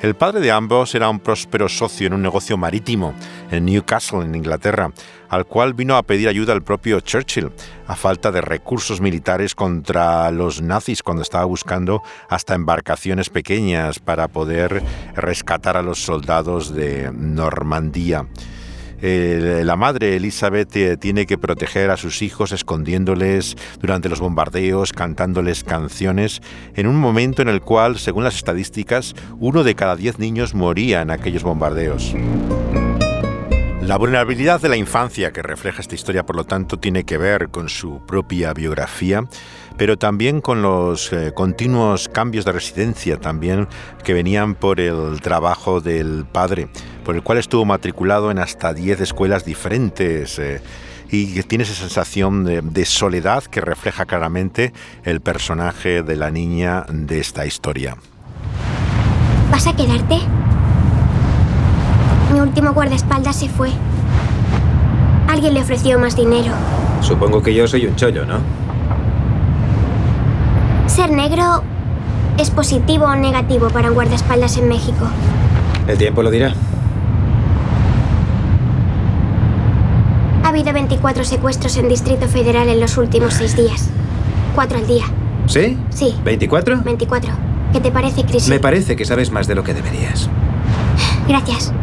El 0.04 0.16
padre 0.16 0.42
de 0.42 0.52
ambos 0.52 0.94
era 0.96 1.08
un 1.08 1.22
próspero 1.22 1.70
socio 1.70 2.08
en 2.08 2.14
un 2.14 2.22
negocio 2.22 2.58
marítimo 2.58 3.14
en 3.52 3.64
Newcastle, 3.64 4.26
en 4.26 4.36
Inglaterra, 4.36 4.92
al 5.30 5.46
cual 5.46 5.74
vino 5.74 5.96
a 5.96 6.04
pedir 6.04 6.28
ayuda 6.28 6.52
el 6.52 6.62
propio 6.62 7.00
Churchill, 7.00 7.54
a 7.88 7.96
falta 7.96 8.30
de 8.30 8.42
recursos 8.42 9.00
militares 9.00 9.56
contra 9.56 10.30
los 10.32 10.62
nazis 10.62 11.04
cuando 11.04 11.24
estaba 11.24 11.46
buscando 11.46 12.04
hasta 12.28 12.54
embarcaciones 12.54 13.30
pequeñas 13.30 14.00
para 14.00 14.28
poder 14.28 14.84
rescatar 15.16 15.78
a 15.78 15.82
los 15.82 16.04
soldados 16.04 16.76
de 16.76 17.10
Normandía 17.14 18.28
la 19.04 19.76
madre 19.76 20.16
Elizabeth 20.16 20.74
eh, 20.78 20.96
tiene 20.96 21.26
que 21.26 21.38
proteger 21.38 21.90
a 21.90 21.98
sus 21.98 22.22
hijos 22.22 22.54
escondiéndoles 22.54 23.58
durante 23.82 24.08
los 24.08 24.22
bombardeos, 24.22 24.94
cantándoles 24.94 25.66
canciones, 25.66 26.42
en 26.76 26.88
un 26.88 26.96
momento 26.96 27.42
en 27.42 27.50
el 27.50 27.60
cual, 27.60 27.98
según 27.98 28.24
las 28.24 28.36
estadísticas, 28.36 29.14
uno 29.40 29.66
de 29.66 29.76
cada 29.76 29.98
diez 29.98 30.20
niños 30.20 30.54
moría 30.54 31.02
en 31.02 31.12
aquellos 31.12 31.44
bombardeos. 31.44 32.16
La 33.82 33.98
vulnerabilidad 33.98 34.62
de 34.62 34.70
la 34.70 34.78
infancia 34.78 35.34
que 35.34 35.42
refleja 35.42 35.82
esta 35.82 35.96
historia, 35.96 36.26
por 36.26 36.38
lo 36.38 36.46
tanto, 36.46 36.80
tiene 36.80 37.04
que 37.04 37.18
ver 37.18 37.50
con 37.50 37.68
su 37.68 38.06
propia 38.06 38.54
biografía, 38.54 39.26
pero 39.78 39.98
también 39.98 40.42
con 40.42 40.62
los 40.62 41.12
eh, 41.14 41.32
continuos 41.34 42.10
cambios 42.10 42.46
de 42.46 42.52
residencia 42.52 43.18
también 43.18 43.68
que 44.04 44.14
venían 44.14 44.56
por 44.56 44.80
el 44.80 45.22
trabajo 45.22 45.82
del 45.82 46.26
padre, 46.32 46.68
por 47.04 47.16
el 47.16 47.24
cual 47.24 47.38
estuvo 47.38 47.66
matriculado 47.66 48.32
en 48.32 48.40
hasta 48.40 48.74
10 48.74 49.02
escuelas 49.02 49.46
diferentes. 49.46 50.40
Eh, 50.40 50.62
y 51.10 51.44
tiene 51.44 51.64
esa 51.64 51.76
sensación 51.76 52.44
de 52.74 52.86
soledad 52.86 53.44
que 53.44 53.62
refleja 53.62 54.06
claramente 54.06 54.74
el 55.04 55.22
personaje 55.22 56.02
de 56.02 56.16
la 56.16 56.32
niña 56.32 56.86
de 56.90 57.20
esta 57.20 57.46
historia. 57.46 57.98
¿Vas 59.52 59.68
a 59.68 59.76
quedarte? 59.76 60.18
Mi 62.34 62.40
último 62.40 62.74
guardaespaldas 62.74 63.36
se 63.36 63.48
fue. 63.48 63.70
Alguien 65.28 65.54
le 65.54 65.62
ofreció 65.62 66.00
más 66.00 66.16
dinero. 66.16 66.52
Supongo 67.02 67.44
que 67.44 67.54
yo 67.54 67.68
soy 67.68 67.86
un 67.86 67.96
chollo, 67.96 68.26
¿no? 68.26 68.63
Ser 70.88 71.12
negro 71.12 71.64
es 72.38 72.50
positivo 72.52 73.06
o 73.06 73.16
negativo 73.16 73.70
para 73.70 73.90
un 73.90 73.96
guardaespaldas 73.96 74.58
en 74.58 74.68
México. 74.68 75.08
El 75.88 75.98
tiempo 75.98 76.24
lo 76.24 76.32
dirá. 76.32 76.54
Ha 80.44 80.50
habido 80.50 80.74
24 80.74 81.24
secuestros 81.24 81.78
en 81.78 81.90
Distrito 81.90 82.28
Federal 82.28 82.70
en 82.70 82.80
los 82.80 82.98
últimos 82.98 83.34
seis 83.34 83.56
días. 83.56 83.90
Cuatro 84.56 84.78
al 84.78 84.88
día. 84.88 85.06
¿Sí? 85.48 85.78
Sí. 85.90 86.16
¿24? 86.24 86.84
24. 86.84 87.32
¿Qué 87.74 87.80
te 87.80 87.92
parece, 87.92 88.24
Chris? 88.24 88.48
Me 88.50 88.60
parece 88.60 88.96
que 88.96 89.06
sabes 89.06 89.32
más 89.32 89.48
de 89.48 89.56
lo 89.56 89.64
que 89.64 89.74
deberías. 89.74 90.30
Gracias. 91.28 91.74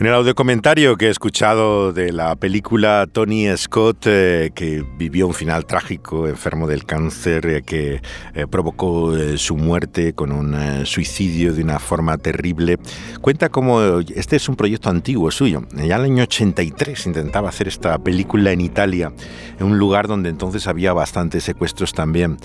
En 0.00 0.06
el 0.06 0.14
audiocomentario 0.14 0.96
que 0.96 1.06
he 1.06 1.10
escuchado 1.10 1.92
de 1.92 2.12
la 2.12 2.36
película 2.36 3.08
Tony 3.10 3.48
Scott, 3.56 4.06
eh, 4.06 4.52
que 4.54 4.84
vivió 4.96 5.26
un 5.26 5.34
final 5.34 5.66
trágico, 5.66 6.28
enfermo 6.28 6.68
del 6.68 6.84
cáncer, 6.84 7.44
eh, 7.46 7.62
que 7.62 8.00
eh, 8.32 8.46
provocó 8.48 9.12
su 9.36 9.56
muerte 9.56 10.12
con 10.12 10.30
un 10.30 10.86
suicidio 10.86 11.52
de 11.52 11.64
una 11.64 11.80
forma 11.80 12.16
terrible, 12.16 12.78
cuenta 13.20 13.48
cómo 13.48 13.98
este 14.14 14.36
es 14.36 14.48
un 14.48 14.54
proyecto 14.54 14.88
antiguo 14.88 15.32
suyo. 15.32 15.64
Ya 15.74 15.82
en 15.82 15.90
el 15.90 16.12
año 16.12 16.22
83 16.22 17.06
intentaba 17.06 17.48
hacer 17.48 17.66
esta 17.66 17.98
película 17.98 18.52
en 18.52 18.60
Italia, 18.60 19.12
en 19.58 19.66
un 19.66 19.78
lugar 19.78 20.06
donde 20.06 20.28
entonces 20.28 20.68
había 20.68 20.92
bastantes 20.92 21.42
secuestros 21.42 21.92
también. 21.92 22.38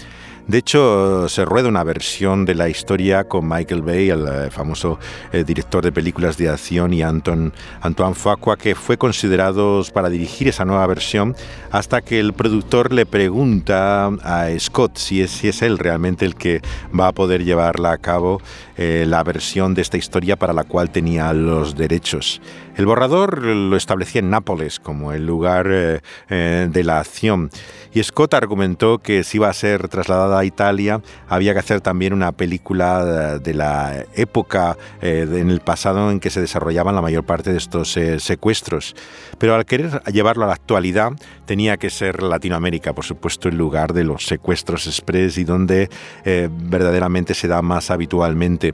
De 0.48 0.58
hecho, 0.58 1.30
se 1.30 1.46
rueda 1.46 1.70
una 1.70 1.86
versión 1.86 2.44
de 2.44 2.54
la 2.54 2.68
historia 2.68 3.24
con 3.24 3.48
Michael 3.48 3.82
Bay, 3.82 4.10
el 4.10 4.28
eh, 4.28 4.52
famoso 4.52 5.00
eh, 5.32 5.46
director 5.46 5.82
de 5.82 5.94
películas 5.94 6.38
de 6.38 6.50
acción, 6.50 6.92
y 6.94 7.02
Anton, 7.02 7.54
Antoine 7.80 8.14
Fuqua, 8.14 8.58
que 8.58 8.76
fue 8.76 8.98
considerado 8.98 9.82
para 9.94 10.10
dirigir 10.10 10.50
esa 10.50 10.66
nueva 10.66 10.86
versión, 10.86 11.34
hasta 11.72 12.02
que 12.02 12.20
el 12.20 12.34
productor 12.34 12.92
le 12.92 13.06
pregunta 13.06 14.08
a 14.08 14.50
Scott 14.60 14.98
si 14.98 15.22
es, 15.22 15.32
si 15.32 15.48
es 15.48 15.62
él 15.62 15.78
realmente 15.78 16.26
el 16.26 16.36
que 16.36 16.62
va 16.98 17.08
a 17.08 17.12
poder 17.14 17.46
llevarla 17.46 17.94
a 17.94 17.98
cabo 17.98 18.42
eh, 18.76 19.06
la 19.08 19.24
versión 19.24 19.74
de 19.74 19.82
esta 19.82 19.98
historia 19.98 20.36
para 20.36 20.52
la 20.52 20.66
cual 20.66 20.90
tenía 20.90 21.32
los 21.32 21.76
derechos. 21.76 22.42
El 22.76 22.86
borrador 22.86 23.44
lo 23.44 23.76
establecía 23.78 24.20
en 24.20 24.30
Nápoles 24.30 24.80
como 24.80 25.14
el 25.14 25.26
lugar 25.26 25.68
de 25.68 26.84
la 26.84 27.00
acción 27.00 27.50
y 27.94 28.02
Scott 28.02 28.34
argumentó 28.34 28.98
que 28.98 29.24
si 29.24 29.38
iba 29.38 29.50
a 29.50 29.54
ser 29.54 29.88
trasladada 29.88 30.40
a 30.40 30.46
Italia 30.46 31.02
había 31.30 31.54
que 31.54 31.60
hacer 31.60 31.80
también 31.82 32.14
una 32.14 32.32
película 32.32 33.38
de 33.38 33.54
la 33.54 34.06
época 34.16 34.78
eh, 35.02 35.28
en 35.30 35.52
el 35.52 35.60
pasado 35.60 36.10
en 36.10 36.20
que 36.20 36.32
se 36.32 36.42
desarrollaban 36.42 36.96
la 36.96 37.02
mayor 37.02 37.24
parte 37.24 37.52
de 37.52 37.58
estos 37.58 37.96
eh, 37.98 38.20
secuestros. 38.20 38.96
Pero 39.38 39.54
al 39.54 39.66
querer 39.66 40.02
llevarlo 40.12 40.46
a 40.46 40.48
la 40.48 40.54
actualidad 40.54 41.12
tenía 41.46 41.78
que 41.78 41.92
ser 41.92 42.24
Latinoamérica, 42.24 42.94
por 42.94 43.06
supuesto, 43.06 43.48
el 43.48 43.58
lugar 43.58 43.94
de 43.94 44.04
los 44.04 44.26
secuestros 44.26 44.88
express 44.88 45.38
y 45.38 45.44
donde 45.44 45.90
eh, 46.26 46.50
verdaderamente 46.52 47.36
se 47.36 47.48
da 47.48 47.62
más 47.62 47.92
habitualmente. 47.92 48.74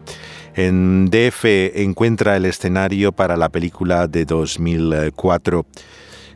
En 0.56 1.10
DF 1.10 1.46
encuentra 1.76 2.36
el 2.36 2.46
escenario 2.46 3.12
para 3.12 3.38
la 3.38 3.50
película 3.50 3.89
de 4.08 4.26
2004. 4.26 5.66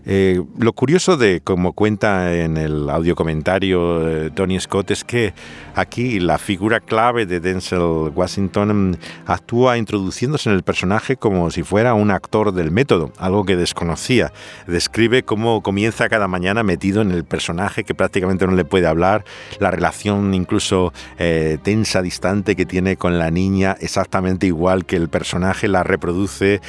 Eh, 0.05 0.41
lo 0.57 0.73
curioso 0.73 1.15
de, 1.15 1.39
como 1.41 1.71
cuenta 1.71 2.35
en 2.35 2.57
el 2.57 2.89
audio 2.89 3.15
comentario 3.15 4.09
eh, 4.09 4.31
Tony 4.31 4.59
Scott, 4.59 4.91
es 4.91 5.03
que 5.05 5.33
aquí 5.75 6.19
la 6.19 6.37
figura 6.37 6.81
clave 6.81 7.25
de 7.25 7.39
Denzel 7.39 8.11
Washington 8.13 8.91
mm, 8.91 8.95
actúa 9.27 9.77
introduciéndose 9.77 10.49
en 10.49 10.55
el 10.55 10.63
personaje 10.63 11.15
como 11.15 11.49
si 11.51 11.63
fuera 11.63 11.93
un 11.93 12.11
actor 12.11 12.51
del 12.53 12.71
método, 12.71 13.13
algo 13.17 13.45
que 13.45 13.55
desconocía. 13.55 14.33
Describe 14.67 15.23
cómo 15.23 15.63
comienza 15.63 16.09
cada 16.09 16.27
mañana 16.27 16.63
metido 16.63 17.01
en 17.01 17.11
el 17.11 17.23
personaje 17.23 17.85
que 17.85 17.95
prácticamente 17.95 18.45
no 18.45 18.53
le 18.53 18.65
puede 18.65 18.87
hablar, 18.87 19.23
la 19.59 19.71
relación 19.71 20.33
incluso 20.33 20.91
eh, 21.17 21.57
tensa, 21.63 22.01
distante 22.01 22.57
que 22.57 22.65
tiene 22.65 22.97
con 22.97 23.19
la 23.19 23.31
niña, 23.31 23.77
exactamente 23.79 24.47
igual 24.47 24.85
que 24.85 24.97
el 24.97 25.07
personaje 25.07 25.67
la 25.67 25.83
reproduce 25.83 26.61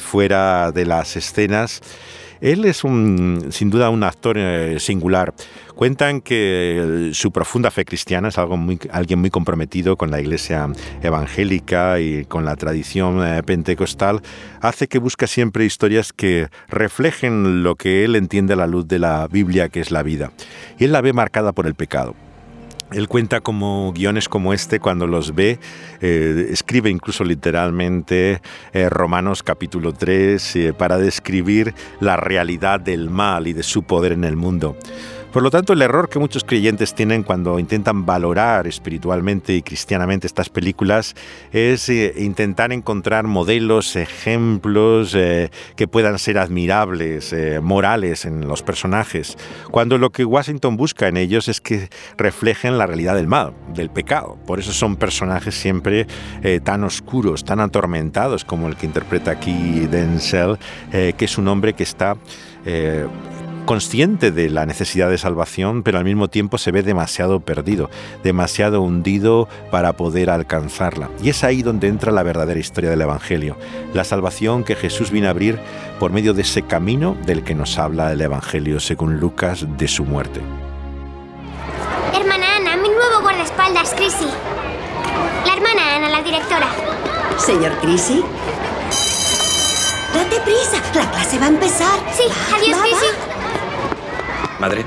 fuera 0.00 0.72
de 0.72 0.86
las 0.86 1.16
escenas. 1.16 1.80
Él 2.44 2.66
es 2.66 2.84
un, 2.84 3.46
sin 3.52 3.70
duda 3.70 3.88
un 3.88 4.02
actor 4.02 4.36
eh, 4.36 4.78
singular. 4.78 5.32
Cuentan 5.74 6.20
que 6.20 7.08
su 7.14 7.32
profunda 7.32 7.70
fe 7.70 7.86
cristiana 7.86 8.28
es 8.28 8.36
algo 8.36 8.58
muy, 8.58 8.78
alguien 8.92 9.18
muy 9.18 9.30
comprometido 9.30 9.96
con 9.96 10.10
la 10.10 10.20
iglesia 10.20 10.68
evangélica 11.02 12.00
y 12.00 12.26
con 12.26 12.44
la 12.44 12.54
tradición 12.56 13.26
eh, 13.26 13.42
pentecostal, 13.42 14.20
hace 14.60 14.88
que 14.88 14.98
busque 14.98 15.26
siempre 15.26 15.64
historias 15.64 16.12
que 16.12 16.48
reflejen 16.68 17.62
lo 17.62 17.76
que 17.76 18.04
él 18.04 18.14
entiende 18.14 18.52
a 18.52 18.56
la 18.56 18.66
luz 18.66 18.86
de 18.88 18.98
la 18.98 19.26
Biblia, 19.26 19.70
que 19.70 19.80
es 19.80 19.90
la 19.90 20.02
vida. 20.02 20.30
Y 20.78 20.84
él 20.84 20.92
la 20.92 21.00
ve 21.00 21.14
marcada 21.14 21.52
por 21.52 21.66
el 21.66 21.74
pecado 21.74 22.14
Él 22.92 23.08
cuenta 23.08 23.40
como 23.40 23.92
guiones 23.92 24.28
como 24.28 24.52
este, 24.52 24.78
cuando 24.78 25.06
los 25.06 25.34
ve, 25.34 25.58
eh, 26.00 26.48
escribe 26.50 26.90
incluso 26.90 27.24
literalmente 27.24 28.40
eh, 28.72 28.88
Romanos 28.88 29.42
capítulo 29.42 29.92
3 29.92 30.56
eh, 30.56 30.72
para 30.72 30.98
describir 30.98 31.74
la 32.00 32.16
realidad 32.16 32.80
del 32.80 33.10
mal 33.10 33.46
y 33.46 33.52
de 33.52 33.62
su 33.62 33.82
poder 33.82 34.12
en 34.12 34.24
el 34.24 34.36
mundo. 34.36 34.76
Por 35.34 35.42
lo 35.42 35.50
tanto, 35.50 35.72
el 35.72 35.82
error 35.82 36.08
que 36.08 36.20
muchos 36.20 36.44
creyentes 36.44 36.94
tienen 36.94 37.24
cuando 37.24 37.58
intentan 37.58 38.06
valorar 38.06 38.68
espiritualmente 38.68 39.52
y 39.52 39.62
cristianamente 39.62 40.28
estas 40.28 40.48
películas 40.48 41.16
es 41.50 41.88
eh, 41.88 42.14
intentar 42.18 42.70
encontrar 42.70 43.24
modelos, 43.24 43.96
ejemplos 43.96 45.12
eh, 45.16 45.50
que 45.74 45.88
puedan 45.88 46.20
ser 46.20 46.38
admirables, 46.38 47.32
eh, 47.32 47.58
morales 47.60 48.26
en 48.26 48.46
los 48.46 48.62
personajes, 48.62 49.36
cuando 49.72 49.98
lo 49.98 50.10
que 50.10 50.24
Washington 50.24 50.76
busca 50.76 51.08
en 51.08 51.16
ellos 51.16 51.48
es 51.48 51.60
que 51.60 51.88
reflejen 52.16 52.78
la 52.78 52.86
realidad 52.86 53.16
del 53.16 53.26
mal, 53.26 53.54
del 53.74 53.90
pecado. 53.90 54.38
Por 54.46 54.60
eso 54.60 54.72
son 54.72 54.94
personajes 54.94 55.56
siempre 55.56 56.06
tan 56.62 56.84
oscuros, 56.84 57.44
tan 57.44 57.58
atormentados 57.58 58.44
como 58.44 58.68
el 58.68 58.76
que 58.76 58.86
interpreta 58.86 59.32
aquí 59.32 59.88
Denzel, 59.90 60.58
que 60.92 61.24
es 61.24 61.38
un 61.38 61.48
hombre 61.48 61.72
que 61.72 61.82
está 61.82 62.16
consciente 63.64 64.30
de 64.30 64.50
la 64.50 64.66
necesidad 64.66 65.10
de 65.10 65.18
salvación, 65.18 65.82
pero 65.82 65.98
al 65.98 66.04
mismo 66.04 66.28
tiempo 66.28 66.58
se 66.58 66.70
ve 66.70 66.82
demasiado 66.82 67.40
perdido, 67.40 67.90
demasiado 68.22 68.82
hundido 68.82 69.48
para 69.70 69.94
poder 69.94 70.30
alcanzarla. 70.30 71.10
Y 71.22 71.30
es 71.30 71.44
ahí 71.44 71.62
donde 71.62 71.88
entra 71.88 72.12
la 72.12 72.22
verdadera 72.22 72.60
historia 72.60 72.90
del 72.90 73.00
Evangelio, 73.00 73.56
la 73.92 74.04
salvación 74.04 74.64
que 74.64 74.76
Jesús 74.76 75.10
vino 75.10 75.28
a 75.28 75.30
abrir 75.30 75.58
por 75.98 76.12
medio 76.12 76.34
de 76.34 76.42
ese 76.42 76.62
camino 76.62 77.16
del 77.26 77.42
que 77.42 77.54
nos 77.54 77.78
habla 77.78 78.12
el 78.12 78.20
Evangelio 78.20 78.80
según 78.80 79.18
Lucas 79.18 79.66
de 79.78 79.88
su 79.88 80.04
muerte. 80.04 80.40
Hermana 82.14 82.56
Ana, 82.56 82.76
mi 82.76 82.88
nuevo 82.88 83.22
guardaespaldas, 83.22 83.94
Chrissy. 83.94 84.28
La 85.46 85.54
hermana 85.54 85.96
Ana, 85.96 86.08
la 86.08 86.22
directora. 86.22 86.68
Señor 87.38 87.72
Chrissy. 87.80 88.22
Date 90.14 90.40
prisa, 90.42 90.80
la 90.94 91.10
clase 91.10 91.38
va 91.40 91.46
a 91.46 91.48
empezar. 91.48 91.98
Sí, 92.16 92.22
adiós, 92.54 92.78
Chrissy. 92.80 93.33
Madre. 94.64 94.86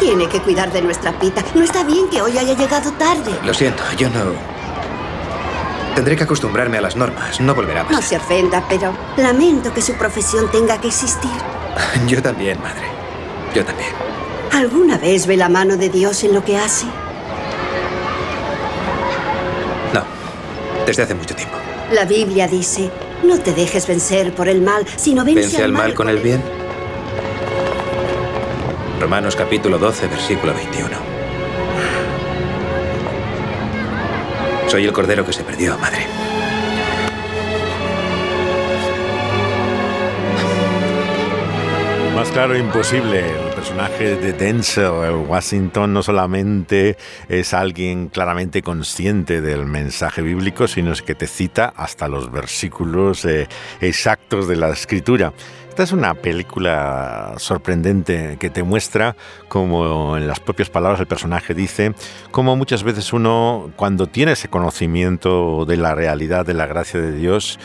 Tiene 0.00 0.28
que 0.28 0.40
cuidar 0.40 0.72
de 0.72 0.82
nuestra 0.82 1.16
pita. 1.16 1.40
No 1.54 1.62
está 1.62 1.84
bien 1.84 2.10
que 2.10 2.20
hoy 2.20 2.36
haya 2.38 2.54
llegado 2.54 2.90
tarde. 2.94 3.30
Lo 3.44 3.54
siento, 3.54 3.84
yo 3.96 4.10
no... 4.10 4.32
Tendré 5.94 6.16
que 6.16 6.24
acostumbrarme 6.24 6.78
a 6.78 6.80
las 6.80 6.96
normas. 6.96 7.40
No 7.40 7.54
volverá 7.54 7.82
a 7.82 7.84
pasar. 7.84 8.02
No 8.02 8.08
se 8.08 8.16
ofenda, 8.16 8.64
pero 8.68 8.92
lamento 9.16 9.72
que 9.72 9.80
su 9.80 9.92
profesión 9.92 10.50
tenga 10.50 10.80
que 10.80 10.88
existir. 10.88 11.30
Yo 12.08 12.20
también, 12.20 12.60
madre. 12.60 12.82
Yo 13.54 13.64
también. 13.64 13.90
¿Alguna 14.52 14.98
vez 14.98 15.28
ve 15.28 15.36
la 15.36 15.48
mano 15.48 15.76
de 15.76 15.88
Dios 15.88 16.24
en 16.24 16.34
lo 16.34 16.44
que 16.44 16.58
hace? 16.58 16.86
No. 19.94 20.02
Desde 20.84 21.04
hace 21.04 21.14
mucho 21.14 21.36
tiempo. 21.36 21.54
La 21.92 22.06
Biblia 22.06 22.48
dice, 22.48 22.90
no 23.22 23.38
te 23.38 23.52
dejes 23.52 23.86
vencer 23.86 24.34
por 24.34 24.48
el 24.48 24.62
mal, 24.62 24.84
sino 24.96 25.24
vence, 25.24 25.42
¿Vence 25.42 25.62
al 25.62 25.70
mal 25.70 25.94
con 25.94 26.08
el 26.08 26.18
bien? 26.18 26.65
Romanos 29.00 29.36
capítulo 29.36 29.78
12, 29.78 30.08
versículo 30.08 30.54
21. 30.54 30.88
Soy 34.68 34.84
el 34.86 34.92
cordero 34.92 35.24
que 35.24 35.32
se 35.34 35.44
perdió, 35.44 35.76
madre. 35.78 36.06
Más 42.14 42.30
claro, 42.30 42.56
imposible. 42.56 43.20
El 43.20 43.54
personaje 43.54 44.16
de 44.16 44.32
Denzel 44.32 45.26
Washington 45.28 45.92
no 45.92 46.02
solamente 46.02 46.96
es 47.28 47.52
alguien 47.52 48.08
claramente 48.08 48.62
consciente 48.62 49.42
del 49.42 49.66
mensaje 49.66 50.22
bíblico, 50.22 50.66
sino 50.66 50.92
es 50.92 51.02
que 51.02 51.14
te 51.14 51.26
cita 51.26 51.74
hasta 51.76 52.08
los 52.08 52.32
versículos 52.32 53.26
eh, 53.26 53.46
exactos 53.82 54.48
de 54.48 54.56
la 54.56 54.70
escritura. 54.70 55.34
Esta 55.76 55.84
es 55.84 55.92
una 55.92 56.14
película 56.14 57.34
sorprendente 57.36 58.38
que 58.40 58.48
te 58.48 58.62
muestra, 58.62 59.14
como 59.48 60.16
en 60.16 60.26
las 60.26 60.40
propias 60.40 60.70
palabras 60.70 61.00
el 61.00 61.06
personaje 61.06 61.52
dice, 61.52 61.92
como 62.30 62.56
muchas 62.56 62.82
veces 62.82 63.12
uno, 63.12 63.70
cuando 63.76 64.06
tiene 64.06 64.32
ese 64.32 64.48
conocimiento 64.48 65.66
de 65.66 65.76
la 65.76 65.94
realidad, 65.94 66.46
de 66.46 66.54
la 66.54 66.64
gracia 66.64 66.98
de 66.98 67.12
Dios, 67.12 67.58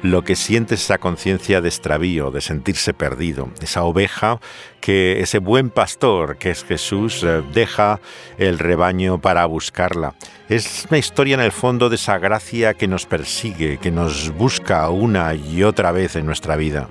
lo 0.00 0.24
que 0.24 0.34
siente 0.34 0.76
es 0.76 0.84
esa 0.84 0.96
conciencia 0.96 1.60
de 1.60 1.68
extravío, 1.68 2.30
de 2.30 2.40
sentirse 2.40 2.94
perdido, 2.94 3.50
esa 3.60 3.82
oveja 3.82 4.40
que 4.80 5.20
ese 5.20 5.36
buen 5.36 5.68
pastor 5.68 6.38
que 6.38 6.50
es 6.50 6.64
Jesús 6.64 7.22
eh, 7.22 7.42
deja 7.52 8.00
el 8.38 8.58
rebaño 8.58 9.20
para 9.20 9.44
buscarla. 9.44 10.14
Es 10.48 10.86
una 10.88 10.96
historia 10.96 11.34
en 11.34 11.42
el 11.42 11.52
fondo 11.52 11.90
de 11.90 11.96
esa 11.96 12.16
gracia 12.16 12.72
que 12.72 12.88
nos 12.88 13.04
persigue, 13.04 13.76
que 13.76 13.90
nos 13.90 14.30
busca 14.30 14.88
una 14.88 15.34
y 15.34 15.64
otra 15.64 15.92
vez 15.92 16.16
en 16.16 16.24
nuestra 16.24 16.56
vida. 16.56 16.88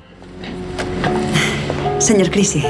Señor 1.99 2.29
Crisi, 2.29 2.63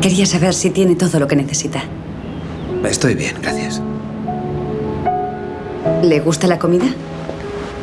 quería 0.00 0.24
saber 0.24 0.54
si 0.54 0.70
tiene 0.70 0.96
todo 0.96 1.20
lo 1.20 1.26
que 1.26 1.36
necesita. 1.36 1.82
Estoy 2.84 3.14
bien, 3.14 3.36
gracias. 3.42 3.82
¿Le 6.02 6.20
gusta 6.20 6.46
la 6.46 6.58
comida? 6.58 6.86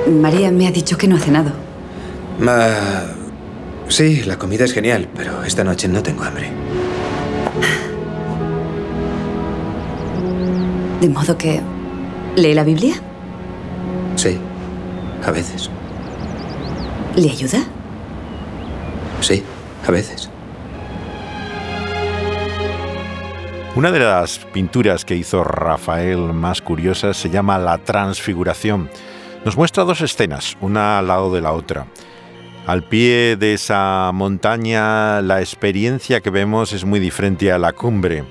María 0.09 0.51
me 0.51 0.67
ha 0.67 0.71
dicho 0.71 0.97
que 0.97 1.07
no 1.07 1.15
ha 1.15 1.19
cenado. 1.19 1.51
Ma... 2.39 2.69
Sí, 3.87 4.23
la 4.23 4.37
comida 4.37 4.65
es 4.65 4.73
genial, 4.73 5.07
pero 5.15 5.43
esta 5.43 5.63
noche 5.63 5.87
no 5.87 6.01
tengo 6.01 6.23
hambre. 6.23 6.49
¿De 11.01 11.09
modo 11.09 11.37
que... 11.37 11.61
¿Lee 12.35 12.55
la 12.55 12.63
Biblia? 12.63 12.95
Sí, 14.15 14.37
a 15.23 15.31
veces. 15.31 15.69
¿Le 17.15 17.29
ayuda? 17.29 17.59
Sí, 19.25 19.43
a 19.87 19.89
veces. 19.89 20.29
Una 23.75 23.91
de 23.91 23.97
las 23.97 24.37
pinturas 24.53 25.03
que 25.03 25.15
hizo 25.15 25.43
Rafael 25.43 26.31
más 26.31 26.61
curiosas 26.61 27.17
se 27.17 27.31
llama 27.31 27.57
La 27.57 27.79
Transfiguración. 27.79 28.87
Nos 29.43 29.57
muestra 29.57 29.83
dos 29.83 30.01
escenas, 30.01 30.55
una 30.61 30.99
al 30.99 31.07
lado 31.07 31.33
de 31.33 31.41
la 31.41 31.53
otra. 31.53 31.87
Al 32.67 32.83
pie 32.83 33.35
de 33.35 33.55
esa 33.55 34.11
montaña 34.13 35.23
la 35.23 35.39
experiencia 35.39 36.21
que 36.21 36.29
vemos 36.29 36.71
es 36.71 36.85
muy 36.85 36.99
diferente 36.99 37.51
a 37.51 37.57
la 37.57 37.73
cumbre 37.73 38.25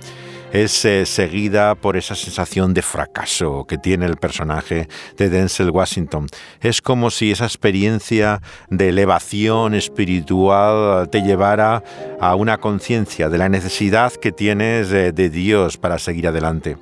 es 0.55 0.85
eh, 0.85 1.05
seguida 1.05 1.75
por 1.75 1.97
esa 1.97 2.15
sensación 2.15 2.75
de 2.75 2.83
fracaso 2.83 3.67
que 3.67 3.77
tiene 3.77 4.07
el 4.07 4.17
personaje 4.17 4.87
de 5.17 5.29
Denzel 5.29 5.71
Washington. 5.71 6.29
Es 6.61 6.81
como 6.81 7.11
si 7.11 7.33
esa 7.33 7.45
experiencia 7.45 8.41
de 8.71 8.91
elevación 8.91 9.75
espiritual 9.75 11.11
te 11.11 11.23
llevara 11.23 11.83
a 12.21 12.37
una 12.37 12.59
conciencia 12.59 13.29
de 13.29 13.39
la 13.39 13.49
necesidad 13.49 14.13
que 14.13 14.31
tienes 14.31 14.91
de 14.91 15.13
Dios 15.29 15.77
para 15.77 15.99
seguir 15.99 16.29
adelante 16.29 16.77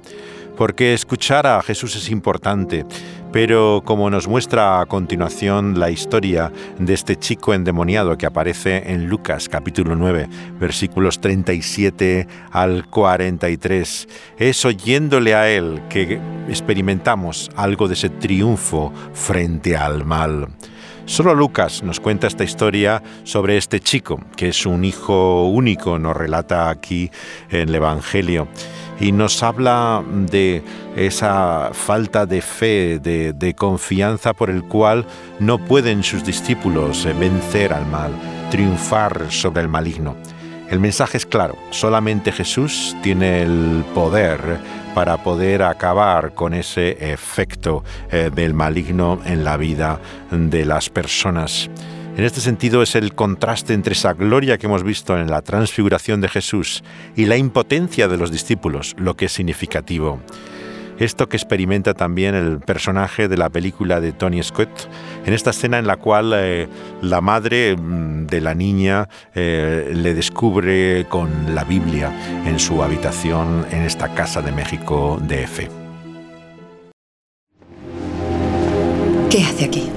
porque 0.57 0.95
escuchar 0.95 1.47
a 1.47 1.63
Jesús 1.63 1.97
es 1.97 2.11
importante, 2.11 2.85
pero 3.33 3.83
como 3.85 4.11
nos 4.11 4.29
muestra 4.29 4.81
a 4.81 4.87
continuación 4.87 5.81
la 5.81 5.90
historia 5.90 6.53
de 6.79 6.92
este 6.92 7.16
chico 7.16 7.55
endemoniado 7.55 8.18
que 8.18 8.27
aparece 8.27 8.92
en 8.92 9.09
Lucas 9.09 9.49
capítulo 9.49 9.97
9, 9.97 10.29
versículos 10.61 11.21
37 11.21 12.29
al 12.51 12.87
43, 12.88 14.09
es 14.37 14.64
oyéndole 14.64 15.35
a 15.35 15.51
él 15.51 15.83
que 15.88 16.21
experimentamos 16.49 17.51
algo 17.57 17.88
de 17.88 17.95
ese 17.95 18.11
triunfo 18.11 18.92
frente 19.14 19.77
al 19.77 20.05
mal. 20.05 20.49
Solo 21.07 21.35
Lucas 21.35 21.83
nos 21.83 21.99
cuenta 21.99 22.27
esta 22.27 22.45
historia 22.45 23.03
sobre 23.25 23.57
este 23.57 23.81
chico, 23.81 24.21
que 24.37 24.49
es 24.49 24.66
un 24.66 24.85
hijo 24.85 25.49
único, 25.49 25.99
nos 25.99 26.16
relata 26.16 26.71
aquí 26.71 27.11
en 27.51 27.68
el 27.68 27.75
Evangelio 27.75 28.47
y 29.03 29.11
nos 29.11 29.43
habla 29.43 30.05
de 30.09 30.62
esa 30.95 31.71
falta 31.73 32.25
de 32.25 32.41
fe, 32.41 33.01
de, 33.01 33.55
confianza 33.55 34.33
por 34.33 34.49
el 34.49 34.62
cual 34.62 35.05
no 35.41 35.59
pueden 35.59 36.05
sus 36.05 36.25
discípulos 36.25 37.05
eh, 37.05 37.12
vencer 37.12 37.73
al 37.73 37.85
mal, 37.87 38.12
triunfar 38.51 39.27
sobre 39.31 39.62
el 39.62 39.69
maligno. 39.69 40.15
El 40.71 40.79
mensaje 40.79 41.17
es 41.19 41.27
claro, 41.27 41.57
solamente 41.71 42.31
Jesús 42.31 42.97
tiene 43.03 43.43
el 43.43 43.85
poder 43.93 44.59
para 44.95 45.17
poder 45.19 45.65
acabar 45.65 46.33
con 46.33 46.55
ese 46.55 47.12
efecto 47.12 47.83
eh, 48.11 48.31
del 48.33 48.55
maligno 48.55 49.21
en 49.25 49.43
la 49.43 49.57
vida 49.57 50.01
de 50.31 50.65
las 50.65 50.88
personas. 50.88 51.69
En 52.14 52.25
este 52.25 52.42
sentido 52.42 52.83
es 52.83 52.94
el 52.94 53.14
contraste 53.14 53.72
entre 53.72 53.94
esa 53.94 54.12
gloria 54.12 54.59
que 54.59 54.66
hemos 54.66 54.85
visto 54.85 55.18
en 55.18 55.31
la 55.31 55.40
transfiguración 55.40 56.20
de 56.20 56.29
Jesús 56.29 56.85
y 57.16 57.25
la 57.25 57.38
impotencia 57.38 58.07
de 58.07 58.18
los 58.18 58.31
discípulos 58.31 58.94
lo 58.98 59.16
que 59.16 59.25
es 59.25 59.33
significativo. 59.33 60.20
Esto 60.98 61.29
que 61.29 61.38
experimenta 61.38 61.94
también 61.94 62.35
el 62.35 62.61
personaje 62.61 63.29
de 63.29 63.38
la 63.38 63.48
película 63.48 64.03
de 64.03 64.12
Tony 64.12 64.42
Scott, 64.42 64.90
en 65.25 65.33
esta 65.33 65.51
escena 65.51 65.79
en 65.79 65.87
la 65.87 65.96
cual 65.96 66.33
eh, 66.35 66.68
la 67.01 67.22
madre 67.22 67.77
mm, 67.77 68.27
de 68.27 68.40
la 68.42 68.55
niña 68.55 69.09
eh, 69.35 69.90
le 69.94 70.12
descubre 70.12 71.07
con 71.09 71.55
la 71.55 71.64
Biblia 71.64 72.12
en 72.46 72.59
su 72.61 72.83
habitación 72.83 73.64
en 73.70 73.83
esta 73.85 74.12
casa 74.14 74.42
de 74.42 74.53
México 74.53 75.18
DF. 75.27 75.61
¿Qué 79.31 79.44
hace 79.44 79.64
aquí? 79.64 79.90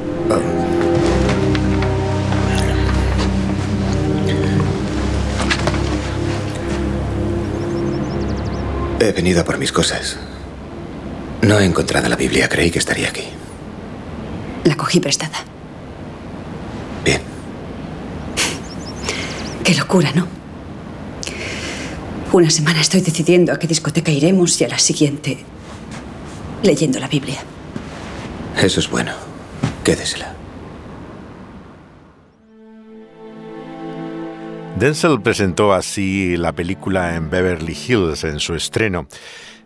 He 9.06 9.12
venido 9.12 9.41
a 9.41 9.44
por 9.46 9.60
mis 9.60 9.72
cosas. 9.72 10.18
No 11.44 11.60
he 11.60 11.65
encontrado 11.65 12.10
la 12.10 12.15
Biblia. 12.15 12.50
Creí 12.50 12.72
que 12.72 12.80
estaría 12.80 13.08
aquí. 13.08 13.22
La 14.63 14.76
cogí 14.76 15.00
prestada. 15.00 15.44
Bien. 17.04 17.22
Qué 19.63 19.76
locura, 19.76 20.12
¿no? 20.15 20.28
Una 22.32 22.50
semana 22.50 22.82
estoy 22.82 23.02
decidiendo 23.02 23.54
a 23.54 23.60
qué 23.60 23.68
discoteca 23.68 24.12
iremos 24.12 24.60
y 24.60 24.63
a 24.63 24.70
la 24.70 24.80
siguiente 24.80 25.38
leyendo 26.63 27.00
la 27.00 27.08
Biblia. 27.08 27.38
Eso 28.58 28.80
es 28.80 28.89
bueno. 28.89 29.12
Quédesela. 29.84 30.35
Denzel 34.78 35.22
presentó 35.22 35.72
así 35.74 36.36
la 36.36 36.52
película 36.52 37.16
en 37.16 37.30
Beverly 37.30 37.74
Hills 37.74 38.26
en 38.26 38.42
su 38.42 38.56
estreno. 38.56 39.08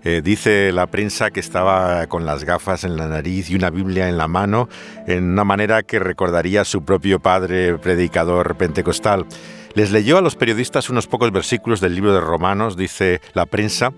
Eh, 0.04 0.22
dice 0.24 0.72
la 0.72 0.86
prensa 0.86 1.32
que 1.32 1.40
estaba 1.40 2.06
con 2.06 2.28
las 2.28 2.44
gafas 2.44 2.84
en 2.84 2.96
la 2.96 3.08
nariz 3.08 3.50
y 3.50 3.56
una 3.56 3.72
Biblia 3.72 4.08
en 4.08 4.18
la 4.18 4.28
mano, 4.28 4.70
en 5.08 5.32
una 5.32 5.44
manera 5.44 5.82
que 5.82 5.98
recordaría 5.98 6.62
a 6.62 6.66
su 6.66 6.86
propio 6.86 7.20
padre 7.20 7.80
predicador 7.80 8.56
pentecostal. 8.56 9.26
Les 9.74 9.92
leyó 9.92 10.20
a 10.20 10.22
los 10.22 10.36
periodistas 10.36 10.92
unos 10.92 11.08
pocos 11.08 11.32
versículos 11.32 11.82
del 11.82 11.96
libro 11.96 12.14
de 12.14 12.22
Romanos, 12.22 12.78
dice 12.78 13.20
la 13.34 13.48
prensa, 13.48 13.94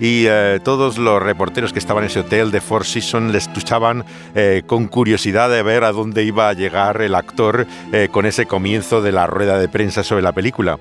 y 0.00 0.26
eh, 0.26 0.60
todos 0.62 0.98
los 0.98 1.22
reporteros 1.22 1.72
que 1.72 1.78
estaban 1.78 2.04
en 2.04 2.10
ese 2.10 2.20
hotel 2.20 2.50
de 2.50 2.60
Four 2.60 2.84
Seasons 2.84 3.32
les 3.32 3.46
escuchaban 3.46 4.04
eh, 4.34 4.62
con 4.66 4.88
curiosidad 4.88 5.50
de 5.50 5.62
ver 5.62 5.84
a 5.84 5.92
dónde 5.92 6.24
iba 6.24 6.48
a 6.48 6.52
llegar 6.52 7.00
el 7.02 7.14
actor 7.14 7.66
eh, 7.92 8.08
con 8.10 8.26
ese 8.26 8.46
comienzo 8.46 9.02
de 9.02 9.12
la 9.12 9.26
rueda 9.26 9.58
de 9.58 9.68
prensa 9.68 10.02
sobre 10.02 10.22
la 10.22 10.32
película. 10.32 10.78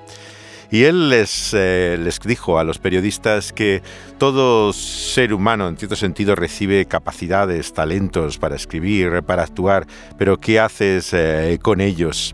Y 0.71 0.85
él 0.85 1.09
les, 1.09 1.53
les, 1.53 2.19
dijo 2.21 2.57
a 2.57 2.63
los 2.63 2.79
periodistas 2.79 3.53
que 3.53 3.83
todo 4.17 4.73
ser 4.73 5.31
humano, 5.31 5.67
en 5.67 5.77
cierto 5.77 5.95
sentido, 5.95 6.33
recibe 6.33 6.85
capacidades, 6.87 7.73
talentos 7.73 8.39
para 8.39 8.55
escribir, 8.55 9.21
para 9.21 9.43
actuar, 9.43 9.85
pero 10.17 10.39
¿qué 10.39 10.59
haces 10.59 11.15
con 11.61 11.79
ellos? 11.79 12.33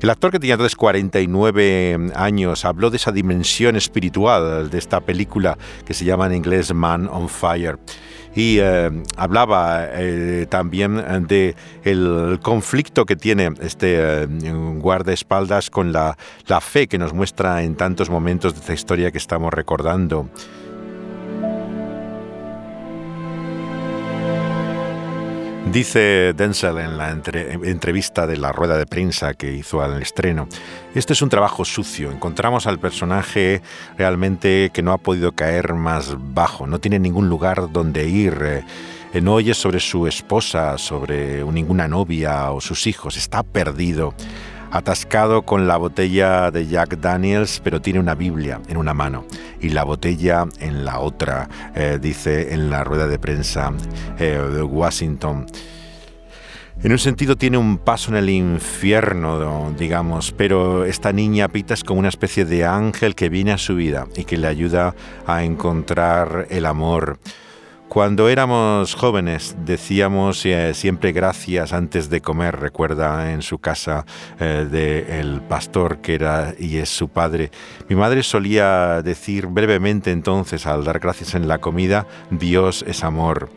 El 0.00 0.10
actor 0.10 0.30
que 0.30 0.38
tenía 0.38 0.54
entonces 0.54 0.76
49 0.76 2.12
años 2.14 2.64
habló 2.64 2.90
de 2.90 2.96
esa 2.96 3.12
dimensión 3.12 3.76
espiritual 3.76 4.70
de 4.70 4.78
esta 4.78 5.00
película 5.00 5.56
que 5.84 5.94
se 5.94 6.04
llama 6.04 6.26
en 6.26 6.34
inglés 6.34 6.74
Man 6.74 7.08
on 7.10 7.28
Fire 7.28 7.78
y 8.36 8.58
eh, 8.60 8.90
hablaba 9.16 9.86
eh, 9.90 10.46
también 10.48 11.26
de 11.26 11.56
el 11.84 12.38
conflicto 12.42 13.06
que 13.06 13.16
tiene 13.16 13.50
este 13.60 14.24
eh, 14.24 14.26
guardaespaldas 14.78 15.70
con 15.70 15.90
la, 15.90 16.18
la 16.46 16.60
fe 16.60 16.86
que 16.86 16.98
nos 16.98 17.14
muestra 17.14 17.62
en 17.62 17.76
tantos 17.76 18.10
momentos 18.10 18.52
de 18.52 18.60
esta 18.60 18.74
historia 18.74 19.10
que 19.10 19.18
estamos 19.18 19.52
recordando. 19.52 20.28
Dice 25.72 26.32
Denzel 26.32 26.78
en 26.78 26.96
la 26.96 27.10
entrevista 27.10 28.26
de 28.28 28.36
la 28.36 28.52
rueda 28.52 28.78
de 28.78 28.86
prensa 28.86 29.34
que 29.34 29.52
hizo 29.52 29.82
al 29.82 30.00
estreno, 30.00 30.48
este 30.94 31.12
es 31.12 31.22
un 31.22 31.28
trabajo 31.28 31.64
sucio, 31.64 32.12
encontramos 32.12 32.68
al 32.68 32.78
personaje 32.78 33.60
realmente 33.98 34.70
que 34.72 34.82
no 34.82 34.92
ha 34.92 34.98
podido 34.98 35.32
caer 35.32 35.74
más 35.74 36.14
bajo, 36.18 36.68
no 36.68 36.78
tiene 36.78 37.00
ningún 37.00 37.28
lugar 37.28 37.72
donde 37.72 38.08
ir, 38.08 38.38
eh, 39.12 39.20
no 39.20 39.34
oye 39.34 39.54
sobre 39.54 39.80
su 39.80 40.06
esposa, 40.06 40.78
sobre 40.78 41.44
ninguna 41.44 41.88
novia 41.88 42.52
o 42.52 42.60
sus 42.60 42.86
hijos, 42.86 43.16
está 43.16 43.42
perdido 43.42 44.14
atascado 44.70 45.42
con 45.42 45.66
la 45.66 45.76
botella 45.76 46.50
de 46.50 46.66
Jack 46.66 46.98
Daniels, 46.98 47.60
pero 47.62 47.80
tiene 47.80 48.00
una 48.00 48.14
Biblia 48.14 48.60
en 48.68 48.76
una 48.76 48.94
mano 48.94 49.24
y 49.60 49.70
la 49.70 49.84
botella 49.84 50.46
en 50.60 50.84
la 50.84 51.00
otra, 51.00 51.48
eh, 51.74 51.98
dice 52.00 52.52
en 52.52 52.70
la 52.70 52.84
rueda 52.84 53.06
de 53.06 53.18
prensa 53.18 53.72
eh, 54.18 54.38
de 54.52 54.62
Washington. 54.62 55.46
En 56.82 56.92
un 56.92 56.98
sentido 56.98 57.36
tiene 57.36 57.56
un 57.56 57.78
paso 57.78 58.10
en 58.10 58.16
el 58.18 58.28
infierno, 58.28 59.72
digamos, 59.78 60.32
pero 60.32 60.84
esta 60.84 61.10
niña 61.10 61.48
Pita 61.48 61.72
es 61.72 61.82
como 61.82 62.00
una 62.00 62.10
especie 62.10 62.44
de 62.44 62.66
ángel 62.66 63.14
que 63.14 63.30
viene 63.30 63.52
a 63.52 63.58
su 63.58 63.76
vida 63.76 64.06
y 64.14 64.24
que 64.24 64.36
le 64.36 64.46
ayuda 64.46 64.94
a 65.26 65.42
encontrar 65.42 66.46
el 66.50 66.66
amor. 66.66 67.18
Cuando 67.88 68.28
éramos 68.28 68.94
jóvenes 68.94 69.56
decíamos 69.64 70.44
eh, 70.44 70.74
siempre 70.74 71.12
gracias 71.12 71.72
antes 71.72 72.10
de 72.10 72.20
comer, 72.20 72.58
recuerda 72.58 73.32
en 73.32 73.42
su 73.42 73.58
casa 73.58 74.04
eh, 74.40 74.66
del 74.70 75.40
pastor 75.40 75.98
que 75.98 76.14
era 76.14 76.52
y 76.58 76.78
es 76.78 76.90
su 76.90 77.08
padre. 77.08 77.50
Mi 77.88 77.94
madre 77.94 78.22
solía 78.22 79.02
decir 79.02 79.46
brevemente 79.46 80.10
entonces 80.10 80.66
al 80.66 80.84
dar 80.84 80.98
gracias 80.98 81.34
en 81.34 81.48
la 81.48 81.58
comida, 81.58 82.06
Dios 82.30 82.84
es 82.86 83.04
amor. 83.04 83.50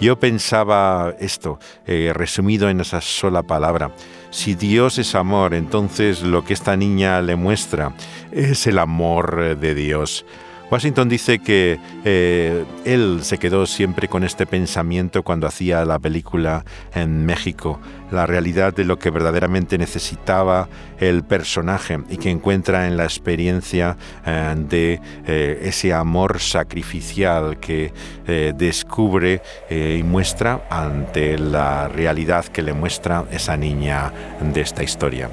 Yo 0.00 0.18
pensaba 0.18 1.14
esto, 1.20 1.58
eh, 1.86 2.12
resumido 2.14 2.68
en 2.68 2.80
esa 2.80 3.00
sola 3.00 3.42
palabra. 3.42 3.92
Si 4.30 4.54
Dios 4.54 4.98
es 4.98 5.14
amor, 5.14 5.54
entonces 5.54 6.22
lo 6.22 6.44
que 6.44 6.54
esta 6.54 6.76
niña 6.76 7.20
le 7.22 7.36
muestra 7.36 7.94
es 8.32 8.66
el 8.66 8.78
amor 8.78 9.58
de 9.58 9.74
Dios. 9.74 10.24
Washington 10.68 11.08
dice 11.08 11.38
que 11.38 11.78
eh, 12.04 12.64
él 12.84 13.20
se 13.22 13.38
quedó 13.38 13.66
siempre 13.66 14.08
con 14.08 14.24
este 14.24 14.46
pensamiento 14.46 15.22
cuando 15.22 15.46
hacía 15.46 15.84
la 15.84 16.00
película 16.00 16.64
en 16.92 17.24
México, 17.24 17.78
la 18.10 18.26
realidad 18.26 18.74
de 18.74 18.84
lo 18.84 18.98
que 18.98 19.10
verdaderamente 19.10 19.78
necesitaba 19.78 20.68
el 20.98 21.22
personaje 21.22 22.00
y 22.10 22.16
que 22.16 22.30
encuentra 22.30 22.88
en 22.88 22.96
la 22.96 23.04
experiencia 23.04 23.96
eh, 24.26 24.54
de 24.56 25.00
eh, 25.26 25.60
ese 25.62 25.92
amor 25.92 26.40
sacrificial 26.40 27.60
que 27.60 27.92
descubre 28.26 29.40
y 29.70 30.02
muestra 30.02 30.66
ante 30.68 31.38
la 31.38 31.86
realidad 31.86 32.44
que 32.46 32.62
le 32.62 32.72
muestra 32.72 33.24
esa 33.30 33.56
niña 33.56 34.12
de 34.40 34.60
esta 34.60 34.82
historia. 34.82 35.30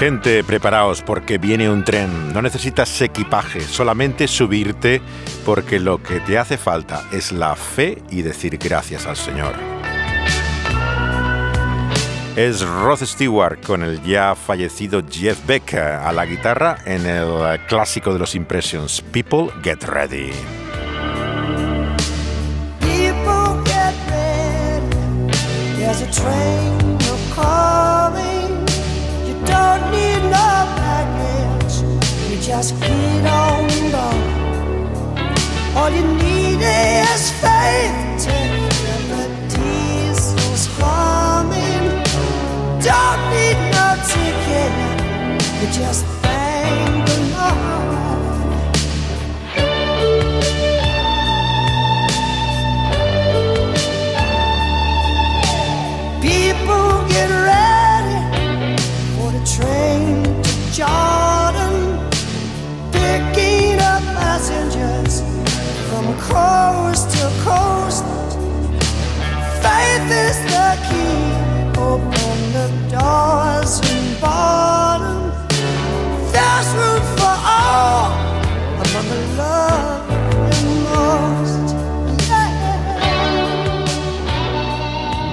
Gente, 0.00 0.42
preparaos 0.44 1.02
porque 1.02 1.36
viene 1.36 1.68
un 1.68 1.84
tren. 1.84 2.32
No 2.32 2.40
necesitas 2.40 3.02
equipaje, 3.02 3.60
solamente 3.60 4.26
subirte 4.28 5.02
porque 5.44 5.78
lo 5.78 6.02
que 6.02 6.20
te 6.20 6.38
hace 6.38 6.56
falta 6.56 7.04
es 7.12 7.32
la 7.32 7.54
fe 7.54 7.98
y 8.08 8.22
decir 8.22 8.56
gracias 8.56 9.06
al 9.06 9.16
Señor. 9.16 9.52
Es 12.34 12.62
Rod 12.62 13.04
Stewart 13.04 13.62
con 13.62 13.82
el 13.82 14.02
ya 14.02 14.34
fallecido 14.34 15.02
Jeff 15.06 15.44
Beck 15.46 15.74
a 15.74 16.10
la 16.14 16.24
guitarra 16.24 16.78
en 16.86 17.04
el 17.04 17.60
clásico 17.66 18.14
de 18.14 18.20
los 18.20 18.34
Impressions, 18.34 19.02
People 19.02 19.50
Get 19.62 19.84
Ready. 19.84 20.32
Just 32.50 32.74
get 32.80 33.26
on 33.26 33.68
board. 33.92 35.36
All 35.76 35.88
you 35.88 36.04
need 36.18 36.60
is 36.60 37.30
faith. 37.40 38.49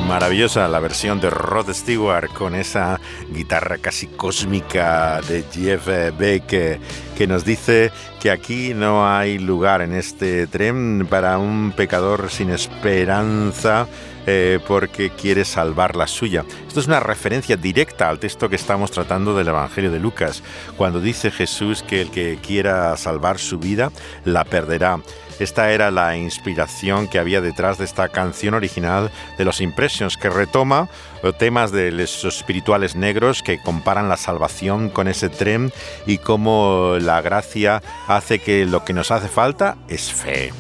Maravillosa 0.08 0.68
la 0.68 0.80
versión 0.80 1.20
de 1.20 1.32
Rod 1.32 1.74
Stewart 1.74 2.32
con 2.32 2.54
esa 2.54 3.00
guitarra 3.32 3.80
casi 3.80 4.06
cósmica 4.06 5.20
de 5.22 5.44
Jeff 5.52 5.88
Beck 6.18 6.46
que, 6.46 6.80
que 7.18 7.26
nos 7.26 7.44
dice 7.44 7.92
que 8.20 8.30
aquí 8.30 8.76
no 8.76 9.08
hay 9.08 9.40
lugar 9.40 9.82
en 9.82 9.94
este 9.94 10.46
tren 10.46 11.08
para 11.10 11.40
un 11.40 11.72
pecador 11.76 12.30
sin 12.30 12.52
esperanza 12.52 13.88
eh, 14.30 14.60
porque 14.68 15.10
quiere 15.10 15.46
salvar 15.46 15.96
la 15.96 16.06
suya. 16.06 16.44
Esto 16.68 16.82
es 16.82 16.88
una 16.88 17.00
referencia 17.00 17.56
directa 17.56 18.10
al 18.10 18.20
texto 18.20 18.50
que 18.50 18.58
estamos 18.58 18.92
tratando 18.92 19.36
del 19.36 19.48
Evangelio 19.48 19.90
de 19.90 20.00
Lucas, 20.00 20.44
cuando 20.76 21.00
dice 21.00 21.32
Jesús 21.32 21.82
que 21.82 22.02
el 22.02 22.12
que 22.12 22.38
quiera 22.46 22.96
salvar 22.98 23.40
su 23.40 23.58
vida 23.58 23.92
la 24.26 24.44
perderá. 24.44 25.00
Esta 25.40 25.72
era 25.72 25.92
la 25.92 26.18
inspiración 26.18 27.08
que 27.08 27.20
había 27.20 27.42
detrás 27.42 27.78
de 27.78 27.86
esta 27.86 28.10
canción 28.10 28.54
original 28.54 29.12
de 29.38 29.46
los 29.46 29.62
Impressions, 29.62 30.18
que 30.18 30.30
retoma 30.30 30.90
eh, 31.24 31.32
temas 31.32 31.72
de 31.72 31.92
los 31.92 32.26
espirituales 32.26 32.96
negros 32.96 33.44
que 33.44 33.62
comparan 33.62 34.10
la 34.10 34.18
salvación 34.18 34.90
con 34.90 35.08
ese 35.08 35.30
tren 35.30 35.72
y 36.06 36.18
cómo 36.18 36.98
la 37.00 37.22
gracia 37.22 37.82
hace 38.08 38.40
que 38.40 38.66
lo 38.66 38.84
que 38.84 38.94
nos 38.94 39.12
hace 39.12 39.28
falta 39.28 39.78
es 39.88 40.12
fe. 40.12 40.52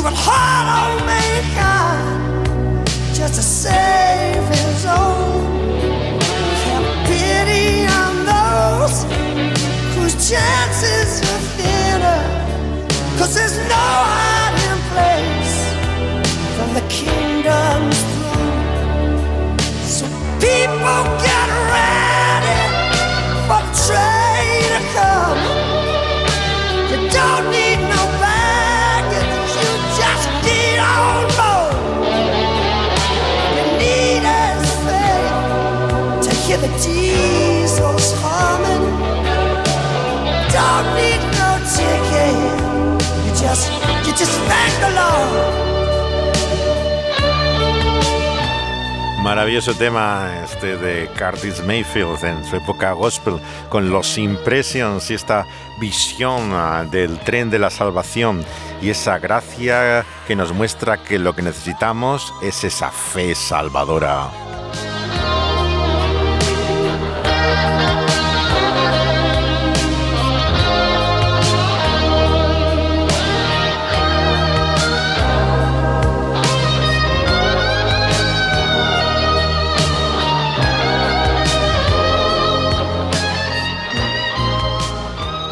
You 0.00 0.04
would 0.04 0.14
hard 0.16 0.66
on 0.66 1.02
oh, 1.02 1.06
me, 1.10 1.24
God, 1.54 2.86
just 3.14 3.34
to 3.34 3.42
save 3.42 4.48
his 4.48 4.86
own. 4.86 5.09
Maravilloso 49.22 49.74
tema 49.74 50.42
este 50.44 50.76
de 50.76 51.08
Curtis 51.18 51.62
Mayfield 51.64 52.24
en 52.24 52.44
su 52.44 52.56
época 52.56 52.92
gospel 52.92 53.40
con 53.68 53.90
los 53.90 54.18
impressions 54.18 55.10
y 55.10 55.14
esta 55.14 55.46
visión 55.78 56.50
ah, 56.52 56.84
del 56.90 57.18
tren 57.20 57.48
de 57.48 57.58
la 57.58 57.70
salvación 57.70 58.44
y 58.82 58.90
esa 58.90 59.18
gracia 59.18 60.04
que 60.26 60.36
nos 60.36 60.52
muestra 60.52 61.02
que 61.02 61.18
lo 61.18 61.34
que 61.34 61.42
necesitamos 61.42 62.34
es 62.42 62.64
esa 62.64 62.90
fe 62.90 63.34
salvadora. 63.34 64.49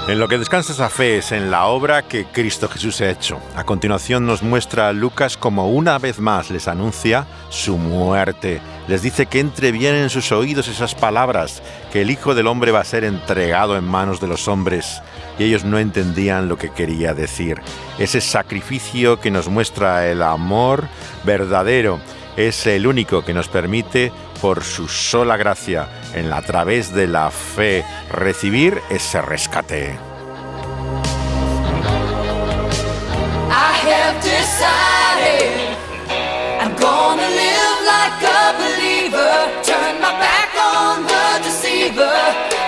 En 0.09 0.19
lo 0.19 0.27
que 0.27 0.39
descansa 0.39 0.73
esa 0.73 0.89
fe 0.89 1.19
es 1.19 1.33
en 1.33 1.51
la 1.51 1.67
obra 1.67 2.01
que 2.01 2.25
Cristo 2.25 2.67
Jesús 2.71 3.03
ha 3.03 3.11
hecho. 3.11 3.43
A 3.55 3.65
continuación 3.65 4.25
nos 4.25 4.43
muestra 4.43 4.89
a 4.89 4.95
Lucas 4.95 5.37
como 5.37 5.69
una 5.69 5.99
vez 5.99 6.19
más 6.19 6.51
les 6.51 6.67
anuncia 6.67 7.27
su 7.51 7.77
muerte. 7.77 8.63
Les 8.87 9.03
dice 9.03 9.27
que 9.27 9.39
entre 9.39 9.71
bien 9.71 9.95
en 9.95 10.09
sus 10.09 10.33
oídos 10.33 10.67
esas 10.69 10.95
palabras, 10.95 11.63
que 11.93 12.01
el 12.01 12.11
Hijo 12.11 12.35
del 12.35 12.47
Hombre 12.47 12.73
va 12.73 12.81
a 12.81 12.85
ser 12.85 13.05
entregado 13.05 13.77
en 13.77 13.85
manos 13.85 14.19
de 14.19 14.29
los 14.29 14.49
hombres. 14.49 15.03
Y 15.39 15.45
ellos 15.45 15.65
no 15.65 15.79
entendían 15.79 16.49
lo 16.49 16.57
que 16.57 16.71
quería 16.71 17.13
decir. 17.13 17.61
Ese 17.99 18.23
sacrificio 18.23 19.21
que 19.21 19.31
nos 19.31 19.51
muestra 19.51 20.09
el 20.09 20.23
amor 20.23 20.89
verdadero 21.25 22.01
es 22.39 22.67
el 22.67 22.87
único 22.87 23.27
que 23.27 23.35
nos 23.35 23.49
permite, 23.49 24.11
por 24.41 24.65
su 24.65 24.89
sola 24.89 25.37
gracia, 25.37 25.89
en 26.15 26.31
la 26.31 26.43
través 26.43 26.93
de 26.95 27.07
la 27.07 27.31
fe, 27.31 27.85
recibir 28.11 28.81
ese 28.91 29.23
rescate. 29.23 29.99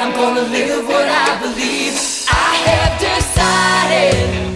I'm 0.01 0.13
gonna 0.13 0.43
live 0.43 0.89
what 0.89 1.09
I 1.09 1.39
believe. 1.41 1.95
I 2.29 2.55
have 2.65 3.01
decided 3.01 4.50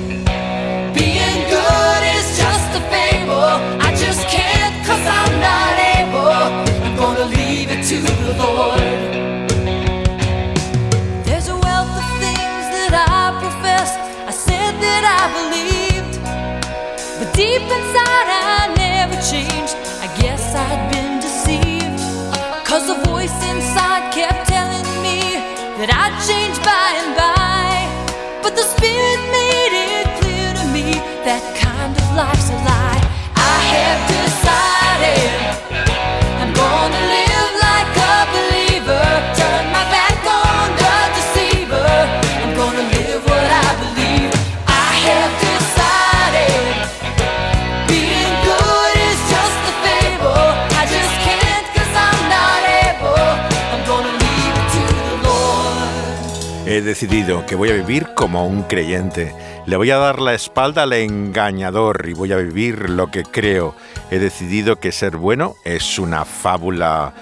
decidido 56.84 57.44
que 57.46 57.54
voy 57.54 57.70
a 57.70 57.74
vivir 57.74 58.14
como 58.14 58.46
un 58.46 58.62
creyente. 58.62 59.34
Le 59.66 59.76
voy 59.76 59.90
a 59.90 59.96
dar 59.96 60.20
la 60.20 60.34
espalda 60.34 60.84
al 60.84 60.92
engañador 60.92 62.06
y 62.08 62.12
voy 62.12 62.32
a 62.32 62.36
vivir 62.36 62.90
lo 62.90 63.10
que 63.10 63.22
creo. 63.22 63.74
He 64.10 64.18
decidido 64.18 64.76
que 64.76 64.92
ser 64.92 65.16
bueno 65.16 65.56
es 65.64 65.98
una 65.98 66.24
fábula. 66.24 67.14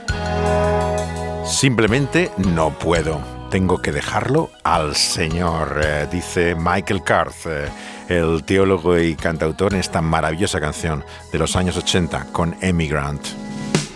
Simplemente 1.47 2.31
no 2.37 2.79
puedo. 2.79 3.21
Tengo 3.51 3.81
que 3.81 3.93
dejarlo 3.93 4.51
al 4.65 4.97
Señor, 4.97 5.81
eh, 5.85 6.09
dice 6.11 6.55
Michael 6.55 7.03
Carth, 7.03 7.47
eh, 7.47 7.69
el 8.09 8.45
teólogo 8.45 8.99
y 8.99 9.15
cantautor 9.15 9.75
en 9.75 9.81
esta 9.81 10.01
maravillosa 10.01 10.61
canción 10.61 11.05
de 11.31 11.39
los 11.39 11.55
años 11.57 11.77
80 11.77 12.27
con 12.33 12.57
Emigrant. 12.61 13.23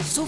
So 0.04 0.26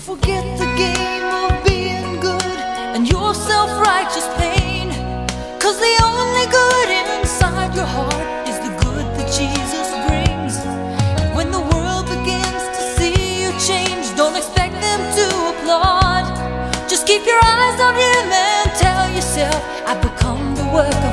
Keep 17.19 17.27
your 17.27 17.41
eyes 17.43 17.81
on 17.81 17.95
him 17.95 18.31
and 18.31 18.71
tell 18.79 19.11
yourself, 19.11 19.61
I've 19.85 20.01
become 20.01 20.55
the 20.55 20.63
worker. 20.73 21.08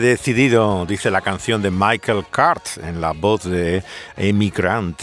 Decidido, 0.00 0.86
dice 0.86 1.10
la 1.10 1.20
canción 1.20 1.62
de 1.62 1.70
Michael 1.70 2.24
Cart 2.30 2.78
en 2.82 3.00
la 3.00 3.12
voz 3.12 3.44
de 3.44 3.82
Amy 4.16 4.50
Grant. 4.50 5.02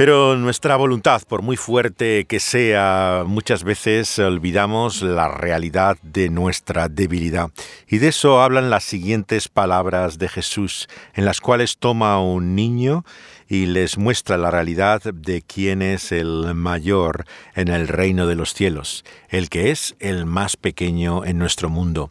Pero 0.00 0.34
nuestra 0.36 0.76
voluntad, 0.76 1.20
por 1.28 1.42
muy 1.42 1.58
fuerte 1.58 2.24
que 2.24 2.40
sea, 2.40 3.24
muchas 3.26 3.64
veces 3.64 4.18
olvidamos 4.18 5.02
la 5.02 5.28
realidad 5.28 5.98
de 6.02 6.30
nuestra 6.30 6.88
debilidad. 6.88 7.50
Y 7.86 7.98
de 7.98 8.08
eso 8.08 8.40
hablan 8.40 8.70
las 8.70 8.84
siguientes 8.84 9.48
palabras 9.48 10.18
de 10.18 10.28
Jesús, 10.28 10.88
en 11.12 11.26
las 11.26 11.42
cuales 11.42 11.76
toma 11.76 12.14
a 12.14 12.20
un 12.20 12.54
niño 12.54 13.04
y 13.46 13.66
les 13.66 13.98
muestra 13.98 14.38
la 14.38 14.50
realidad 14.50 15.02
de 15.02 15.42
quién 15.42 15.82
es 15.82 16.12
el 16.12 16.54
mayor 16.54 17.26
en 17.54 17.68
el 17.68 17.86
reino 17.86 18.26
de 18.26 18.36
los 18.36 18.54
cielos, 18.54 19.04
el 19.28 19.50
que 19.50 19.70
es 19.70 19.96
el 19.98 20.24
más 20.24 20.56
pequeño 20.56 21.26
en 21.26 21.36
nuestro 21.36 21.68
mundo. 21.68 22.10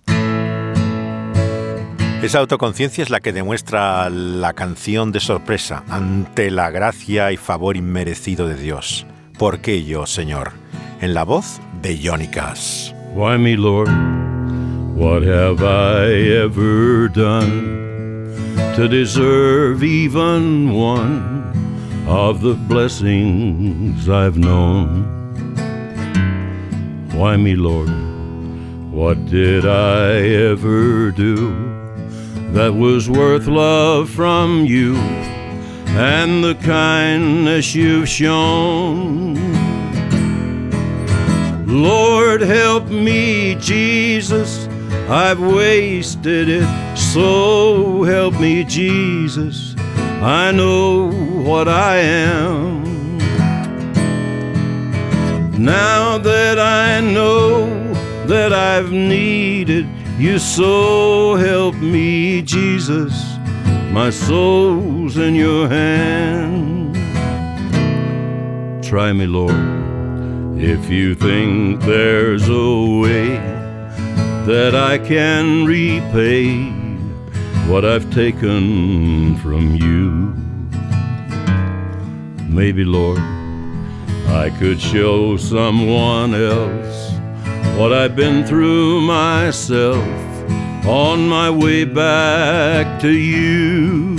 Esa 2.21 2.39
autoconciencia 2.39 3.01
es 3.01 3.09
la 3.09 3.21
que 3.21 3.31
demuestra 3.31 4.09
la 4.09 4.51
canción 4.51 5.13
de 5.13 5.21
sorpresa 5.21 5.85
ante 5.87 6.51
la 6.51 6.69
gracia 6.69 7.31
y 7.31 7.37
favor 7.37 7.77
inmerecido 7.77 8.45
de 8.45 8.55
Dios. 8.55 9.05
¿Por 9.37 9.59
qué 9.59 9.85
yo, 9.85 10.05
Señor? 10.05 10.51
En 10.99 11.13
la 11.13 11.23
voz 11.23 11.61
de 11.81 11.97
Johnny 12.03 12.27
Cash. 12.27 12.91
Why 13.13 13.37
me, 13.37 13.55
Lord? 13.55 13.87
What 14.97 15.23
have 15.23 15.63
I 15.63 16.11
ever 16.43 17.07
done 17.07 18.35
to 18.75 18.89
deserve 18.89 19.81
even 19.81 20.73
one 20.73 21.53
of 22.05 22.41
the 22.41 22.55
blessings 22.67 24.09
I've 24.09 24.37
known? 24.37 25.05
Why 27.13 27.37
me, 27.37 27.55
Lord? 27.55 27.89
What 28.91 29.25
did 29.27 29.65
I 29.65 30.19
ever 30.51 31.11
do? 31.11 31.78
That 32.53 32.73
was 32.73 33.09
worth 33.09 33.47
love 33.47 34.09
from 34.09 34.65
you 34.65 34.95
and 35.97 36.43
the 36.43 36.55
kindness 36.55 37.75
you've 37.75 38.09
shown. 38.09 39.35
Lord, 41.67 42.41
help 42.41 42.87
me, 42.87 43.55
Jesus. 43.55 44.67
I've 45.07 45.39
wasted 45.39 46.49
it, 46.49 46.97
so 46.97 48.03
help 48.03 48.39
me, 48.39 48.63
Jesus. 48.63 49.75
I 50.21 50.51
know 50.51 51.11
what 51.11 51.67
I 51.67 51.97
am. 51.97 53.17
Now 55.63 56.17
that 56.17 56.59
I 56.59 57.01
know 57.01 57.67
that 58.27 58.53
I've 58.53 58.91
needed 58.91 59.87
you 60.19 60.37
so 60.37 61.35
help 61.35 61.75
me, 61.75 62.41
Jesus. 62.41 63.13
My 63.91 64.09
soul's 64.09 65.17
in 65.17 65.33
your 65.33 65.69
hand. 65.69 66.93
Try 68.83 69.13
me, 69.13 69.27
Lord, 69.27 70.59
if 70.59 70.89
you 70.89 71.15
think 71.15 71.81
there's 71.81 72.49
a 72.49 72.99
way 73.01 73.29
that 74.45 74.75
I 74.75 74.97
can 74.97 75.65
repay 75.65 76.65
what 77.69 77.85
I've 77.85 78.11
taken 78.13 79.37
from 79.37 79.75
you. 79.75 80.33
Maybe, 82.49 82.83
Lord, 82.83 83.19
I 84.27 84.49
could 84.59 84.81
show 84.81 85.37
someone 85.37 86.33
else 86.33 87.08
what 87.77 87.93
I've 87.93 88.15
been 88.15 88.45
through 88.45 89.01
myself 89.01 90.03
on 90.85 91.27
my 91.27 91.49
way 91.49 91.85
back 91.85 92.99
to 93.01 93.09
you. 93.11 94.17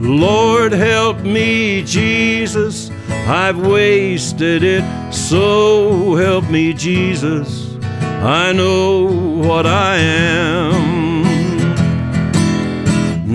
Lord, 0.00 0.72
help 0.72 1.20
me, 1.20 1.82
Jesus. 1.82 2.90
I've 3.10 3.58
wasted 3.58 4.62
it, 4.62 4.84
so 5.12 6.14
help 6.14 6.48
me, 6.50 6.72
Jesus. 6.72 7.76
I 8.22 8.52
know 8.52 9.04
what 9.46 9.66
I 9.66 9.96
am. 9.96 11.22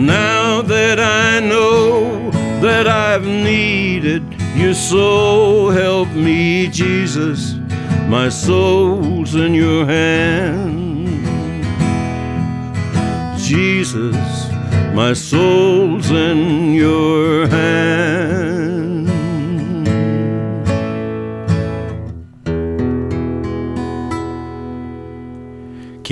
Now 0.05 0.61
that 0.63 0.99
I 0.99 1.39
know 1.39 2.31
that 2.59 2.87
I've 2.87 3.25
needed 3.25 4.23
you, 4.55 4.73
so 4.73 5.69
help 5.69 6.09
me, 6.09 6.67
Jesus. 6.67 7.55
My 8.09 8.29
soul's 8.29 9.35
in 9.35 9.53
your 9.53 9.85
hand. 9.85 10.83
Jesus, 13.37 14.15
my 14.93 15.13
soul's 15.13 16.11
in 16.11 16.73
your 16.73 17.47
hand. 17.47 18.52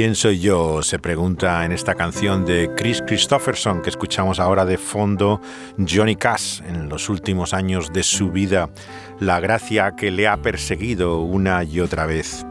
¿Quién 0.01 0.15
soy 0.15 0.39
yo? 0.39 0.81
Se 0.81 0.97
pregunta 0.97 1.63
en 1.63 1.71
esta 1.71 1.93
canción 1.93 2.43
de 2.43 2.71
Chris 2.75 3.03
Christopherson 3.05 3.83
que 3.83 3.91
escuchamos 3.91 4.39
ahora 4.39 4.65
de 4.65 4.79
fondo 4.79 5.39
Johnny 5.77 6.15
Cash 6.15 6.61
en 6.67 6.89
los 6.89 7.07
últimos 7.07 7.53
años 7.53 7.93
de 7.93 8.01
su 8.01 8.31
vida 8.31 8.71
la 9.19 9.39
gracia 9.39 9.95
que 9.95 10.09
le 10.09 10.27
ha 10.27 10.41
perseguido 10.41 11.19
una 11.21 11.63
y 11.63 11.81
otra 11.81 12.07
vez. 12.07 12.47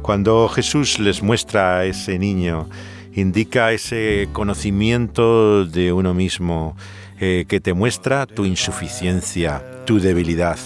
Cuando 0.00 0.48
Jesús 0.48 0.98
les 0.98 1.22
muestra 1.22 1.80
a 1.80 1.84
ese 1.84 2.18
niño, 2.18 2.70
indica 3.12 3.72
ese 3.72 4.30
conocimiento 4.32 5.66
de 5.66 5.92
uno 5.92 6.14
mismo 6.14 6.74
eh, 7.20 7.44
que 7.46 7.60
te 7.60 7.74
muestra 7.74 8.24
tu 8.24 8.46
insuficiencia, 8.46 9.62
tu 9.84 10.00
debilidad. 10.00 10.58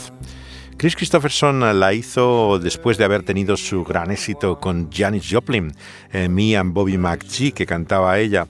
Chris 0.78 0.94
Christopherson 0.94 1.80
la 1.80 1.92
hizo 1.92 2.60
después 2.60 2.98
de 2.98 3.04
haber 3.04 3.24
tenido 3.24 3.56
su 3.56 3.82
gran 3.82 4.12
éxito 4.12 4.60
con 4.60 4.92
Janis 4.92 5.26
Joplin, 5.28 5.72
eh, 6.12 6.28
Me 6.28 6.56
and 6.56 6.72
Bobby 6.72 6.96
McGee, 6.96 7.50
que 7.50 7.66
cantaba 7.66 8.16
ella 8.20 8.46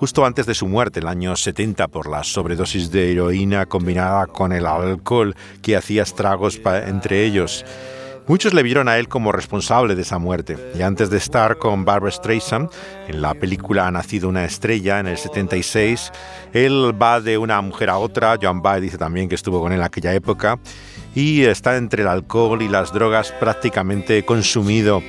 justo 0.00 0.26
antes 0.26 0.44
de 0.46 0.54
su 0.54 0.66
muerte, 0.66 0.98
el 0.98 1.06
año 1.06 1.36
70, 1.36 1.86
por 1.86 2.08
la 2.08 2.24
sobredosis 2.24 2.90
de 2.90 3.12
heroína 3.12 3.66
combinada 3.66 4.26
con 4.26 4.52
el 4.52 4.66
alcohol 4.66 5.36
que 5.62 5.76
hacía 5.76 6.02
estragos 6.02 6.60
entre 6.64 7.24
ellos. 7.24 7.64
Muchos 8.26 8.54
le 8.54 8.62
vieron 8.62 8.88
a 8.88 8.98
él 8.98 9.08
como 9.08 9.30
responsable 9.30 9.94
de 9.94 10.02
esa 10.02 10.18
muerte, 10.18 10.58
y 10.76 10.82
antes 10.82 11.10
de 11.10 11.16
estar 11.16 11.58
con 11.58 11.84
Barbara 11.84 12.10
Streisand, 12.10 12.70
en 13.06 13.22
la 13.22 13.34
película 13.34 13.86
Ha 13.86 13.90
nacido 13.90 14.28
una 14.28 14.44
estrella 14.44 14.98
en 14.98 15.06
el 15.06 15.16
76, 15.16 16.12
él 16.52 16.92
va 17.00 17.20
de 17.20 17.38
una 17.38 17.60
mujer 17.60 17.88
a 17.88 17.98
otra, 17.98 18.36
John 18.40 18.62
Bay 18.62 18.80
dice 18.80 18.98
también 18.98 19.28
que 19.28 19.36
estuvo 19.36 19.60
con 19.60 19.72
él 19.72 19.78
en 19.78 19.84
aquella 19.84 20.12
época, 20.12 20.58
y 21.18 21.44
está 21.44 21.76
entre 21.76 22.02
el 22.02 22.08
alcohol 22.08 22.62
y 22.62 22.68
las 22.68 22.92
drogas 22.92 23.32
prácticamente 23.32 24.24
consumido. 24.24 25.02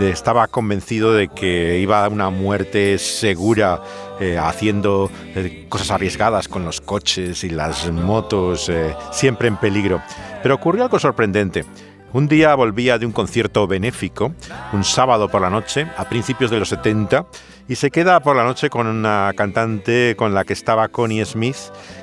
estaba 0.00 0.46
convencido 0.46 1.12
de 1.12 1.28
que 1.28 1.78
iba 1.80 2.02
a 2.02 2.08
una 2.08 2.30
muerte 2.30 2.96
segura 2.96 3.82
eh, 4.18 4.38
haciendo 4.38 5.10
eh, 5.34 5.66
cosas 5.68 5.90
arriesgadas 5.90 6.48
con 6.48 6.64
los 6.64 6.80
coches 6.80 7.44
y 7.44 7.50
las 7.50 7.92
motos, 7.92 8.70
eh, 8.70 8.94
siempre 9.12 9.48
en 9.48 9.58
peligro. 9.58 10.00
Pero 10.42 10.54
ocurrió 10.54 10.84
algo 10.84 10.98
sorprendente. 10.98 11.66
Un 12.12 12.26
día 12.26 12.54
volvía 12.56 12.98
de 12.98 13.06
un 13.06 13.12
concierto 13.12 13.68
benéfico, 13.68 14.34
un 14.72 14.82
sábado 14.82 15.28
por 15.28 15.42
la 15.42 15.50
noche, 15.50 15.86
a 15.96 16.08
principios 16.08 16.50
de 16.50 16.58
los 16.58 16.68
70, 16.70 17.26
y 17.68 17.76
se 17.76 17.92
queda 17.92 18.18
por 18.18 18.34
la 18.34 18.42
noche 18.42 18.68
con 18.68 18.88
una 18.88 19.32
cantante 19.36 20.16
con 20.16 20.34
la 20.34 20.42
que 20.44 20.52
estaba 20.52 20.88
Connie 20.88 21.24
Smith, 21.24 21.56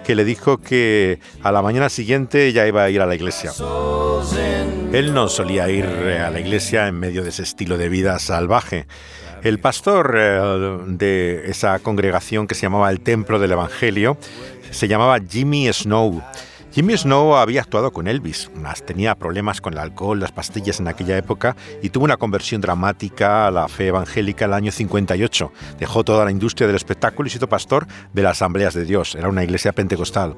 que 0.05 0.15
le 0.15 0.23
dijo 0.23 0.59
que 0.59 1.19
a 1.43 1.51
la 1.51 1.61
mañana 1.61 1.89
siguiente 1.89 2.53
ya 2.53 2.65
iba 2.65 2.83
a 2.83 2.89
ir 2.89 3.01
a 3.01 3.05
la 3.05 3.15
iglesia. 3.15 3.51
Él 4.93 5.13
no 5.13 5.27
solía 5.27 5.69
ir 5.69 5.85
a 5.85 6.29
la 6.29 6.39
iglesia 6.39 6.87
en 6.87 6.97
medio 6.97 7.21
de 7.23 7.29
ese 7.29 7.43
estilo 7.43 7.77
de 7.77 7.89
vida 7.89 8.17
salvaje. 8.19 8.87
El 9.43 9.59
pastor 9.59 10.15
eh, 10.17 10.79
de 10.87 11.49
esa 11.49 11.79
congregación 11.79 12.47
que 12.47 12.55
se 12.55 12.61
llamaba 12.61 12.89
el 12.89 13.01
Templo 13.01 13.39
del 13.39 13.51
Evangelio 13.51 14.17
se 14.71 14.87
llamaba 14.87 15.19
Jimmy 15.19 15.71
Snow. 15.71 16.23
Jimmy 16.77 16.95
Snow 16.95 17.35
había 17.35 17.61
actuado 17.61 17.91
con 17.91 18.07
Elvis, 18.07 18.51
tenía 18.85 19.15
problemas 19.15 19.61
con 19.61 19.73
el 19.73 19.79
alcohol, 19.79 20.19
las 20.19 20.31
pastillas 20.31 20.79
en 20.79 20.87
aquella 20.87 21.17
época 21.17 21.55
y 21.81 21.89
tuvo 21.89 22.05
una 22.05 22.17
conversión 22.17 22.61
dramática 22.61 23.47
a 23.47 23.51
la 23.51 23.67
fe 23.67 23.87
evangélica 23.87 24.45
el 24.45 24.53
año 24.53 24.71
58. 24.71 25.51
Dejó 25.79 26.03
toda 26.03 26.23
la 26.23 26.29
industria 26.29 26.67
del 26.67 26.75
espectáculo 26.75 27.25
y 27.25 27.31
se 27.31 27.37
hizo 27.37 27.49
pastor 27.49 27.87
de 28.13 28.21
las 28.21 28.37
Asambleas 28.37 28.75
de 28.75 28.85
Dios, 28.85 29.15
era 29.15 29.27
una 29.27 29.43
iglesia 29.43 29.71
pentecostal. 29.71 30.37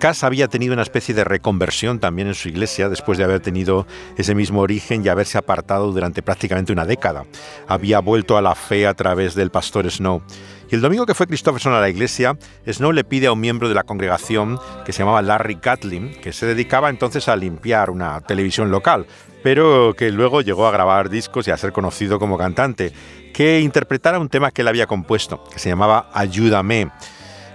Cass 0.00 0.24
había 0.24 0.48
tenido 0.48 0.72
una 0.72 0.82
especie 0.82 1.14
de 1.14 1.22
reconversión 1.22 2.00
también 2.00 2.26
en 2.26 2.34
su 2.34 2.48
iglesia 2.48 2.88
después 2.88 3.16
de 3.16 3.22
haber 3.22 3.38
tenido 3.38 3.86
ese 4.18 4.34
mismo 4.34 4.62
origen 4.62 5.06
y 5.06 5.08
haberse 5.08 5.38
apartado 5.38 5.92
durante 5.92 6.22
prácticamente 6.22 6.72
una 6.72 6.86
década. 6.86 7.24
Había 7.68 8.00
vuelto 8.00 8.36
a 8.36 8.42
la 8.42 8.56
fe 8.56 8.88
a 8.88 8.94
través 8.94 9.36
del 9.36 9.52
pastor 9.52 9.88
Snow. 9.88 10.24
El 10.72 10.80
domingo 10.80 11.04
que 11.04 11.12
fue 11.12 11.26
Christopherson 11.26 11.74
a 11.74 11.80
la 11.80 11.90
iglesia, 11.90 12.38
Snow 12.66 12.92
le 12.92 13.04
pide 13.04 13.26
a 13.26 13.32
un 13.32 13.40
miembro 13.40 13.68
de 13.68 13.74
la 13.74 13.82
congregación 13.82 14.58
que 14.86 14.94
se 14.94 15.00
llamaba 15.00 15.20
Larry 15.20 15.56
Catlin, 15.56 16.18
que 16.22 16.32
se 16.32 16.46
dedicaba 16.46 16.88
entonces 16.88 17.28
a 17.28 17.36
limpiar 17.36 17.90
una 17.90 18.22
televisión 18.22 18.70
local, 18.70 19.04
pero 19.42 19.92
que 19.94 20.10
luego 20.10 20.40
llegó 20.40 20.66
a 20.66 20.70
grabar 20.70 21.10
discos 21.10 21.46
y 21.46 21.50
a 21.50 21.58
ser 21.58 21.72
conocido 21.72 22.18
como 22.18 22.38
cantante, 22.38 22.90
que 23.34 23.60
interpretara 23.60 24.18
un 24.18 24.30
tema 24.30 24.50
que 24.50 24.62
él 24.62 24.68
había 24.68 24.86
compuesto, 24.86 25.44
que 25.52 25.58
se 25.58 25.68
llamaba 25.68 26.08
Ayúdame. 26.14 26.90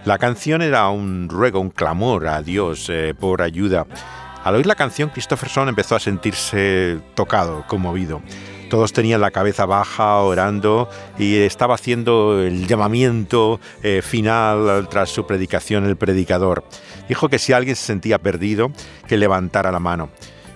La 0.05 0.19
canción 0.19 0.61
era 0.61 0.87
un 0.89 1.27
ruego, 1.27 1.59
un 1.59 1.71
clamor 1.71 2.27
a 2.27 2.43
Dios 2.43 2.87
eh, 2.87 3.15
por 3.19 3.41
ayuda. 3.41 3.87
Al 4.43 4.53
oír 4.53 4.67
la 4.67 4.75
canción, 4.75 5.09
Christopherson 5.09 5.69
empezó 5.69 5.95
a 5.95 5.99
sentirse 5.99 6.99
tocado, 7.15 7.65
conmovido. 7.67 8.21
Todos 8.69 8.91
tenían 8.91 9.21
la 9.21 9.31
cabeza 9.31 9.65
baja 9.65 10.17
orando 10.17 10.89
y 11.17 11.37
estaba 11.37 11.75
haciendo 11.75 12.41
el 12.41 12.67
llamamiento 12.67 13.61
eh, 13.81 14.01
final 14.03 14.87
tras 14.89 15.09
su 15.09 15.25
predicación 15.25 15.85
el 15.85 15.95
predicador. 15.95 16.65
Dijo 17.07 17.29
que 17.29 17.39
si 17.39 17.53
alguien 17.53 17.77
se 17.77 17.85
sentía 17.85 18.19
perdido, 18.19 18.71
que 19.07 19.17
levantara 19.17 19.71
la 19.71 19.79
mano. 19.79 20.09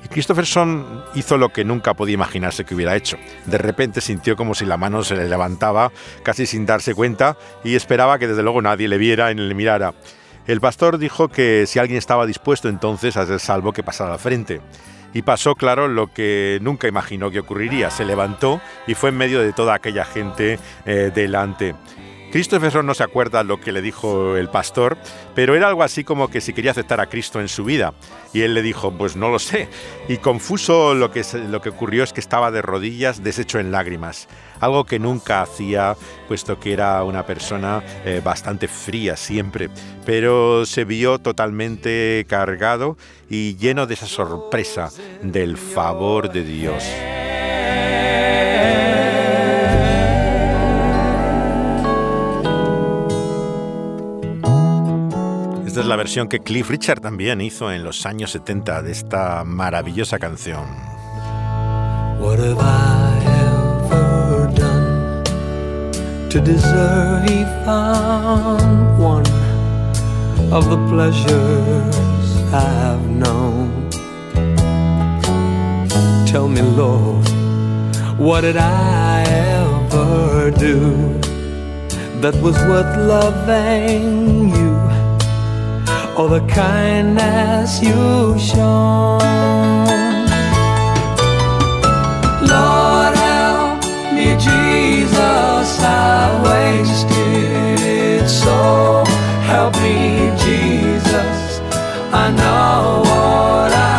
Y 0.03 0.09
Christopherson 0.09 1.05
hizo 1.15 1.37
lo 1.37 1.49
que 1.49 1.63
nunca 1.63 1.93
podía 1.93 2.15
imaginarse 2.15 2.65
que 2.65 2.75
hubiera 2.75 2.95
hecho. 2.95 3.17
De 3.45 3.57
repente 3.57 4.01
sintió 4.01 4.35
como 4.35 4.55
si 4.55 4.65
la 4.65 4.75
mano 4.75 5.03
se 5.03 5.15
le 5.15 5.29
levantaba, 5.29 5.91
casi 6.23 6.45
sin 6.45 6.65
darse 6.65 6.93
cuenta, 6.93 7.37
y 7.63 7.75
esperaba 7.75 8.19
que 8.19 8.27
desde 8.27 8.43
luego 8.43 8.61
nadie 8.61 8.89
le 8.89 8.97
viera 8.97 9.33
ni 9.33 9.41
le 9.41 9.53
mirara. 9.53 9.93
El 10.47 10.59
pastor 10.59 10.97
dijo 10.97 11.29
que 11.29 11.65
si 11.67 11.79
alguien 11.79 11.97
estaba 11.97 12.25
dispuesto 12.25 12.67
entonces 12.67 13.15
a 13.15 13.25
ser 13.25 13.39
salvo, 13.39 13.71
que 13.71 13.83
pasara 13.83 14.13
al 14.13 14.19
frente. 14.19 14.59
Y 15.13 15.23
pasó, 15.23 15.55
claro, 15.55 15.87
lo 15.87 16.07
que 16.07 16.59
nunca 16.61 16.87
imaginó 16.87 17.31
que 17.31 17.39
ocurriría. 17.39 17.91
Se 17.91 18.05
levantó 18.05 18.61
y 18.87 18.93
fue 18.93 19.09
en 19.09 19.17
medio 19.17 19.41
de 19.41 19.53
toda 19.53 19.73
aquella 19.73 20.05
gente 20.05 20.59
eh, 20.85 21.11
delante. 21.13 21.75
Christopher 22.31 22.83
no 22.83 22.93
se 22.93 23.03
acuerda 23.03 23.43
lo 23.43 23.59
que 23.59 23.73
le 23.73 23.81
dijo 23.81 24.37
el 24.37 24.47
pastor, 24.47 24.97
pero 25.35 25.53
era 25.53 25.67
algo 25.67 25.83
así 25.83 26.05
como 26.05 26.29
que 26.29 26.39
si 26.39 26.53
quería 26.53 26.71
aceptar 26.71 27.01
a 27.01 27.07
Cristo 27.07 27.41
en 27.41 27.49
su 27.49 27.65
vida. 27.65 27.93
Y 28.31 28.41
él 28.41 28.53
le 28.53 28.61
dijo, 28.61 28.91
pues 28.91 29.17
no 29.17 29.29
lo 29.29 29.37
sé. 29.37 29.67
Y 30.07 30.17
confuso 30.17 30.95
lo 30.95 31.11
que, 31.11 31.23
lo 31.49 31.61
que 31.61 31.69
ocurrió 31.69 32.03
es 32.05 32.13
que 32.13 32.21
estaba 32.21 32.49
de 32.49 32.61
rodillas, 32.61 33.21
deshecho 33.21 33.59
en 33.59 33.71
lágrimas. 33.71 34.29
Algo 34.61 34.85
que 34.85 34.99
nunca 34.99 35.41
hacía, 35.41 35.97
puesto 36.27 36.59
que 36.59 36.71
era 36.71 37.03
una 37.03 37.25
persona 37.25 37.83
eh, 38.05 38.21
bastante 38.23 38.67
fría 38.67 39.17
siempre. 39.17 39.69
Pero 40.05 40.65
se 40.65 40.85
vio 40.85 41.19
totalmente 41.19 42.25
cargado 42.29 42.95
y 43.29 43.57
lleno 43.57 43.87
de 43.87 43.95
esa 43.95 44.07
sorpresa 44.07 44.89
del 45.21 45.57
favor 45.57 46.31
de 46.31 46.43
Dios. 46.43 46.83
Esta 55.71 55.79
es 55.79 55.85
la 55.85 55.95
versión 55.95 56.27
que 56.27 56.41
Cliff 56.41 56.69
Richard 56.69 56.99
también 56.99 57.39
hizo 57.39 57.71
en 57.71 57.85
los 57.85 58.05
años 58.05 58.31
70 58.31 58.81
de 58.81 58.91
esta 58.91 59.45
maravillosa 59.45 60.19
canción. 60.19 60.65
What 62.19 63.30
to 66.31 66.39
deserve 66.39 67.29
he 67.29 67.43
found 67.65 68.97
one 68.97 69.27
of 70.51 70.69
the 70.69 70.77
pleasures 70.87 72.35
I've 72.53 73.05
known? 73.09 73.89
Tell 76.25 76.47
me, 76.47 76.61
Lord, 76.61 77.27
what 78.17 78.41
did 78.41 78.57
I 78.57 79.23
ever 79.27 80.51
do 80.51 80.79
that 82.21 82.33
was 82.41 82.55
worth 82.69 82.95
loving 82.97 84.49
you? 84.55 84.71
or 86.17 86.29
the 86.29 86.45
kindness 86.47 87.81
you've 87.81 88.39
shown. 88.39 90.00
I 95.83 96.41
wasted 96.49 98.29
so. 98.29 99.03
Help 99.51 99.73
me, 99.81 100.31
Jesus, 100.43 101.61
I 102.13 102.25
know 102.39 103.01
what 103.09 103.71
I 103.73 103.90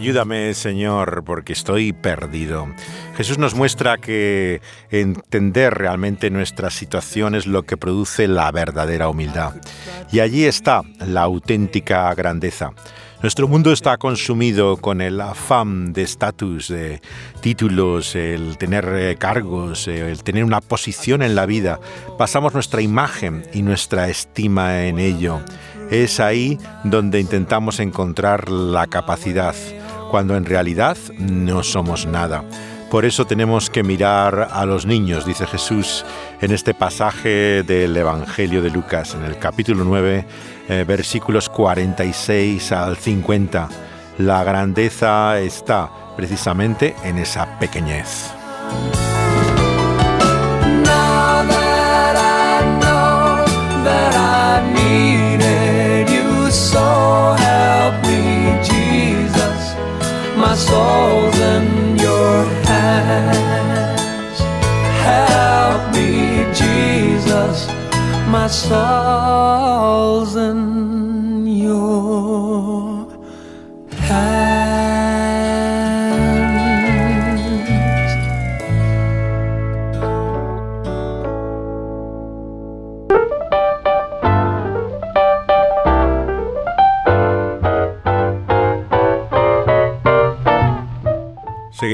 Ayúdame, 0.00 0.54
Señor, 0.54 1.24
porque 1.26 1.52
estoy 1.52 1.92
perdido. 1.92 2.68
Jesús 3.18 3.36
nos 3.36 3.54
muestra 3.54 3.98
que 3.98 4.62
entender 4.90 5.74
realmente 5.74 6.30
nuestra 6.30 6.70
situación 6.70 7.34
es 7.34 7.46
lo 7.46 7.64
que 7.64 7.76
produce 7.76 8.26
la 8.26 8.50
verdadera 8.50 9.10
humildad. 9.10 9.56
Y 10.10 10.20
allí 10.20 10.46
está 10.46 10.80
la 11.06 11.20
auténtica 11.20 12.14
grandeza. 12.14 12.72
Nuestro 13.20 13.46
mundo 13.46 13.72
está 13.72 13.98
consumido 13.98 14.78
con 14.78 15.02
el 15.02 15.20
afán 15.20 15.92
de 15.92 16.00
estatus, 16.00 16.68
de 16.68 17.02
títulos, 17.42 18.16
el 18.16 18.56
tener 18.56 18.88
eh, 18.94 19.16
cargos, 19.18 19.86
eh, 19.86 20.10
el 20.10 20.24
tener 20.24 20.44
una 20.44 20.62
posición 20.62 21.20
en 21.20 21.34
la 21.34 21.44
vida. 21.44 21.78
Pasamos 22.16 22.54
nuestra 22.54 22.80
imagen 22.80 23.42
y 23.52 23.60
nuestra 23.60 24.08
estima 24.08 24.86
en 24.86 24.98
ello. 24.98 25.42
Es 25.90 26.20
ahí 26.20 26.56
donde 26.84 27.20
intentamos 27.20 27.80
encontrar 27.80 28.48
la 28.48 28.86
capacidad, 28.86 29.54
cuando 30.10 30.36
en 30.36 30.44
realidad 30.44 30.96
no 31.18 31.62
somos 31.62 32.06
nada. 32.06 32.44
Por 32.90 33.04
eso 33.04 33.24
tenemos 33.24 33.70
que 33.70 33.84
mirar 33.84 34.48
a 34.50 34.66
los 34.66 34.84
niños, 34.84 35.24
dice 35.24 35.46
Jesús 35.46 36.04
en 36.40 36.50
este 36.50 36.74
pasaje 36.74 37.62
del 37.62 37.96
Evangelio 37.96 38.62
de 38.62 38.70
Lucas, 38.70 39.14
en 39.14 39.24
el 39.24 39.38
capítulo 39.38 39.84
9, 39.84 40.26
eh, 40.68 40.84
versículos 40.86 41.48
46 41.48 42.72
al 42.72 42.96
50. 42.96 43.68
La 44.18 44.42
grandeza 44.42 45.38
está 45.38 45.88
precisamente 46.16 46.96
en 47.04 47.18
esa 47.18 47.60
pequeñez. 47.60 48.32
Soul's 60.68 61.38
in 61.54 61.96
your 62.06 62.44
hands. 62.68 64.38
Help 65.08 65.82
me, 65.96 66.10
Jesus. 66.60 67.56
My 68.28 68.46
soul's 68.46 70.36
in 70.36 70.99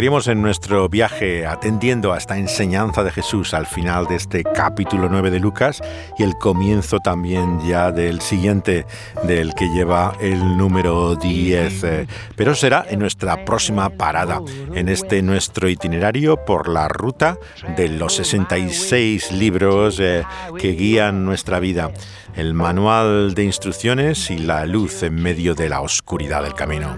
Seguiremos 0.06 0.28
en 0.28 0.40
nuestro 0.40 0.88
viaje 0.88 1.46
atendiendo 1.48 2.12
a 2.12 2.18
esta 2.18 2.38
enseñanza 2.38 3.02
de 3.02 3.10
Jesús 3.10 3.52
al 3.54 3.66
final 3.66 4.06
de 4.06 4.14
este 4.14 4.44
capítulo 4.44 5.08
9 5.10 5.32
de 5.32 5.40
Lucas 5.40 5.82
y 6.16 6.22
el 6.22 6.36
comienzo 6.38 7.00
también 7.00 7.58
ya 7.66 7.90
del 7.90 8.20
siguiente, 8.20 8.86
del 9.24 9.52
que 9.54 9.68
lleva 9.68 10.16
el 10.20 10.56
número 10.56 11.16
10. 11.16 11.82
eh, 11.82 12.06
Pero 12.36 12.54
será 12.54 12.86
en 12.88 13.00
nuestra 13.00 13.44
próxima 13.44 13.90
parada, 13.90 14.40
en 14.76 14.88
este 14.88 15.22
nuestro 15.22 15.68
itinerario 15.68 16.36
por 16.44 16.68
la 16.68 16.86
ruta 16.86 17.36
de 17.76 17.88
los 17.88 18.14
66 18.14 19.32
libros 19.32 19.98
eh, 19.98 20.22
que 20.56 20.68
guían 20.68 21.24
nuestra 21.24 21.58
vida. 21.58 21.90
El 22.36 22.54
manual 22.54 23.34
de 23.34 23.42
instrucciones 23.42 24.30
y 24.30 24.38
la 24.38 24.66
luz 24.66 25.02
en 25.02 25.16
medio 25.16 25.56
de 25.56 25.68
la 25.68 25.80
oscuridad 25.80 26.44
del 26.44 26.54
camino. 26.54 26.94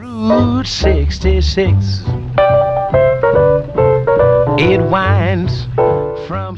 It 4.60 4.80
winds. 4.80 5.68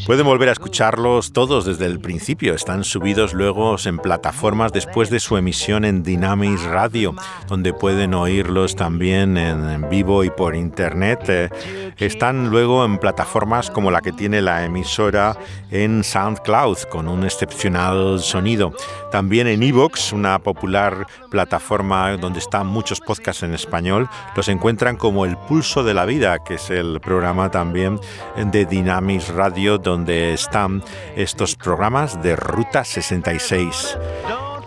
Pueden 0.07 0.27
volver 0.27 0.49
a 0.49 0.53
escucharlos 0.53 1.33
todos 1.33 1.65
desde 1.65 1.87
el 1.87 2.01
principio. 2.01 2.55
Están 2.55 2.85
subidos 2.85 3.35
luego 3.35 3.77
en 3.85 3.99
plataformas 3.99 4.73
después 4.73 5.11
de 5.11 5.21
su 5.21 5.37
emisión 5.37 5.85
en 5.85 6.03
Dynamis 6.03 6.63
Radio, 6.65 7.15
donde 7.49 7.73
pueden 7.73 8.15
oírlos 8.15 8.75
también 8.75 9.37
en 9.37 9.89
vivo 9.89 10.25
y 10.25 10.31
por 10.31 10.57
internet. 10.57 11.21
Eh, 11.29 11.51
están 11.99 12.51
luego 12.51 12.85
en 12.85 12.99
plataformas 12.99 13.71
como 13.71 13.91
la 13.91 14.01
que 14.01 14.13
tiene 14.13 14.43
la 14.43 14.65
emisora 14.65 15.37
en 15.71 16.03
SoundCloud, 16.03 16.79
con 16.91 17.07
un 17.09 17.25
excepcional 17.25 18.21
sonido. 18.21 18.73
También 19.13 19.47
en 19.47 19.63
Evox, 19.63 20.13
una 20.13 20.39
popular 20.39 21.07
plataforma 21.31 22.17
donde 22.17 22.39
están 22.39 22.67
muchos 22.67 23.01
podcasts 23.01 23.43
en 23.43 23.55
español, 23.55 24.09
los 24.35 24.49
encuentran 24.49 24.97
como 24.97 25.25
El 25.25 25.37
Pulso 25.37 25.85
de 25.85 25.95
la 25.95 26.05
Vida, 26.07 26.39
que 26.43 26.55
es 26.55 26.71
el 26.71 27.01
programa 27.01 27.51
también 27.51 28.01
de 28.37 28.65
Dynamis 28.65 29.29
Radio, 29.29 29.60
donde 29.69 30.33
están 30.33 30.83
estos 31.17 31.55
programas 31.55 32.23
de 32.23 32.35
Ruta 32.35 32.85
66. 32.85 33.99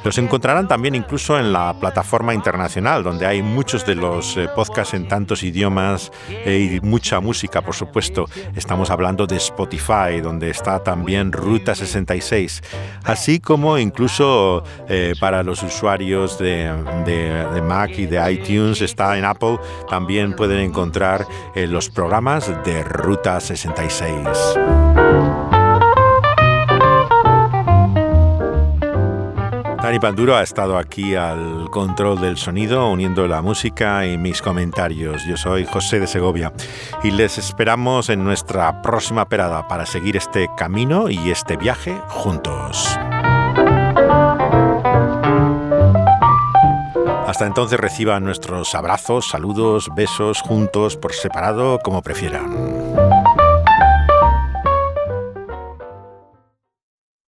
Los 0.04 0.18
encontrarán 0.18 0.68
también 0.68 0.96
incluso 0.96 1.40
en 1.40 1.54
la 1.54 1.74
plataforma 1.80 2.34
internacional, 2.34 3.04
donde 3.04 3.26
hay 3.26 3.42
muchos 3.42 3.86
de 3.86 3.96
los 3.96 4.36
eh, 4.36 4.50
podcasts 4.54 4.94
en 4.94 5.08
tantos 5.08 5.44
idiomas 5.44 6.12
eh, 6.30 6.80
y 6.82 6.86
mucha 6.86 7.22
música, 7.22 7.62
por 7.62 7.74
supuesto. 7.74 8.26
Estamos 8.56 8.90
hablando 8.90 9.26
de 9.26 9.38
Spotify, 9.38 10.20
donde 10.22 10.50
está 10.50 10.84
también 10.84 11.32
Ruta 11.32 11.74
66, 11.74 12.62
así 13.06 13.40
como 13.40 13.78
incluso 13.78 14.64
eh, 14.90 15.14
para 15.20 15.42
los 15.42 15.64
usuarios 15.64 16.38
de, 16.38 16.74
de, 17.06 17.62
Mac 17.62 17.92
y 17.98 18.06
de 18.06 18.32
iTunes, 18.32 18.82
está 18.82 19.18
en 19.18 19.24
Apple, 19.24 19.58
también 19.90 20.36
pueden 20.36 20.60
encontrar 20.60 21.26
los 21.56 21.90
programas 21.90 22.52
de 22.66 22.84
Ruta 22.84 23.40
66. 23.40 24.28
Dani 29.94 30.02
Panduro 30.02 30.36
ha 30.36 30.42
estado 30.42 30.80
aquí 30.80 31.14
al 31.14 31.70
control 31.70 32.20
del 32.20 32.36
sonido, 32.36 32.90
uniendo 32.90 33.28
la 33.28 33.44
música 33.44 34.08
y 34.08 34.18
mis 34.18 34.42
comentarios. 34.42 35.24
Yo 35.28 35.38
soy 35.38 35.66
José 35.66 36.00
de 36.00 36.08
Segovia 36.08 36.52
y 37.04 37.12
les 37.12 37.38
esperamos 37.38 38.10
en 38.10 38.24
nuestra 38.24 38.82
próxima 38.82 39.30
perada 39.30 39.68
para 39.68 39.86
seguir 39.86 40.18
este 40.18 40.50
camino 40.58 41.12
y 41.12 41.30
este 41.30 41.58
viaje 41.58 41.96
juntos. 42.08 42.98
Hasta 47.28 47.46
entonces 47.46 47.80
reciban 47.80 48.24
nuestros 48.24 48.74
abrazos, 48.74 49.30
saludos, 49.30 49.92
besos, 49.96 50.42
juntos, 50.42 50.98
por 50.98 51.14
separado, 51.14 51.78
como 51.84 52.02
prefieran. 52.02 53.23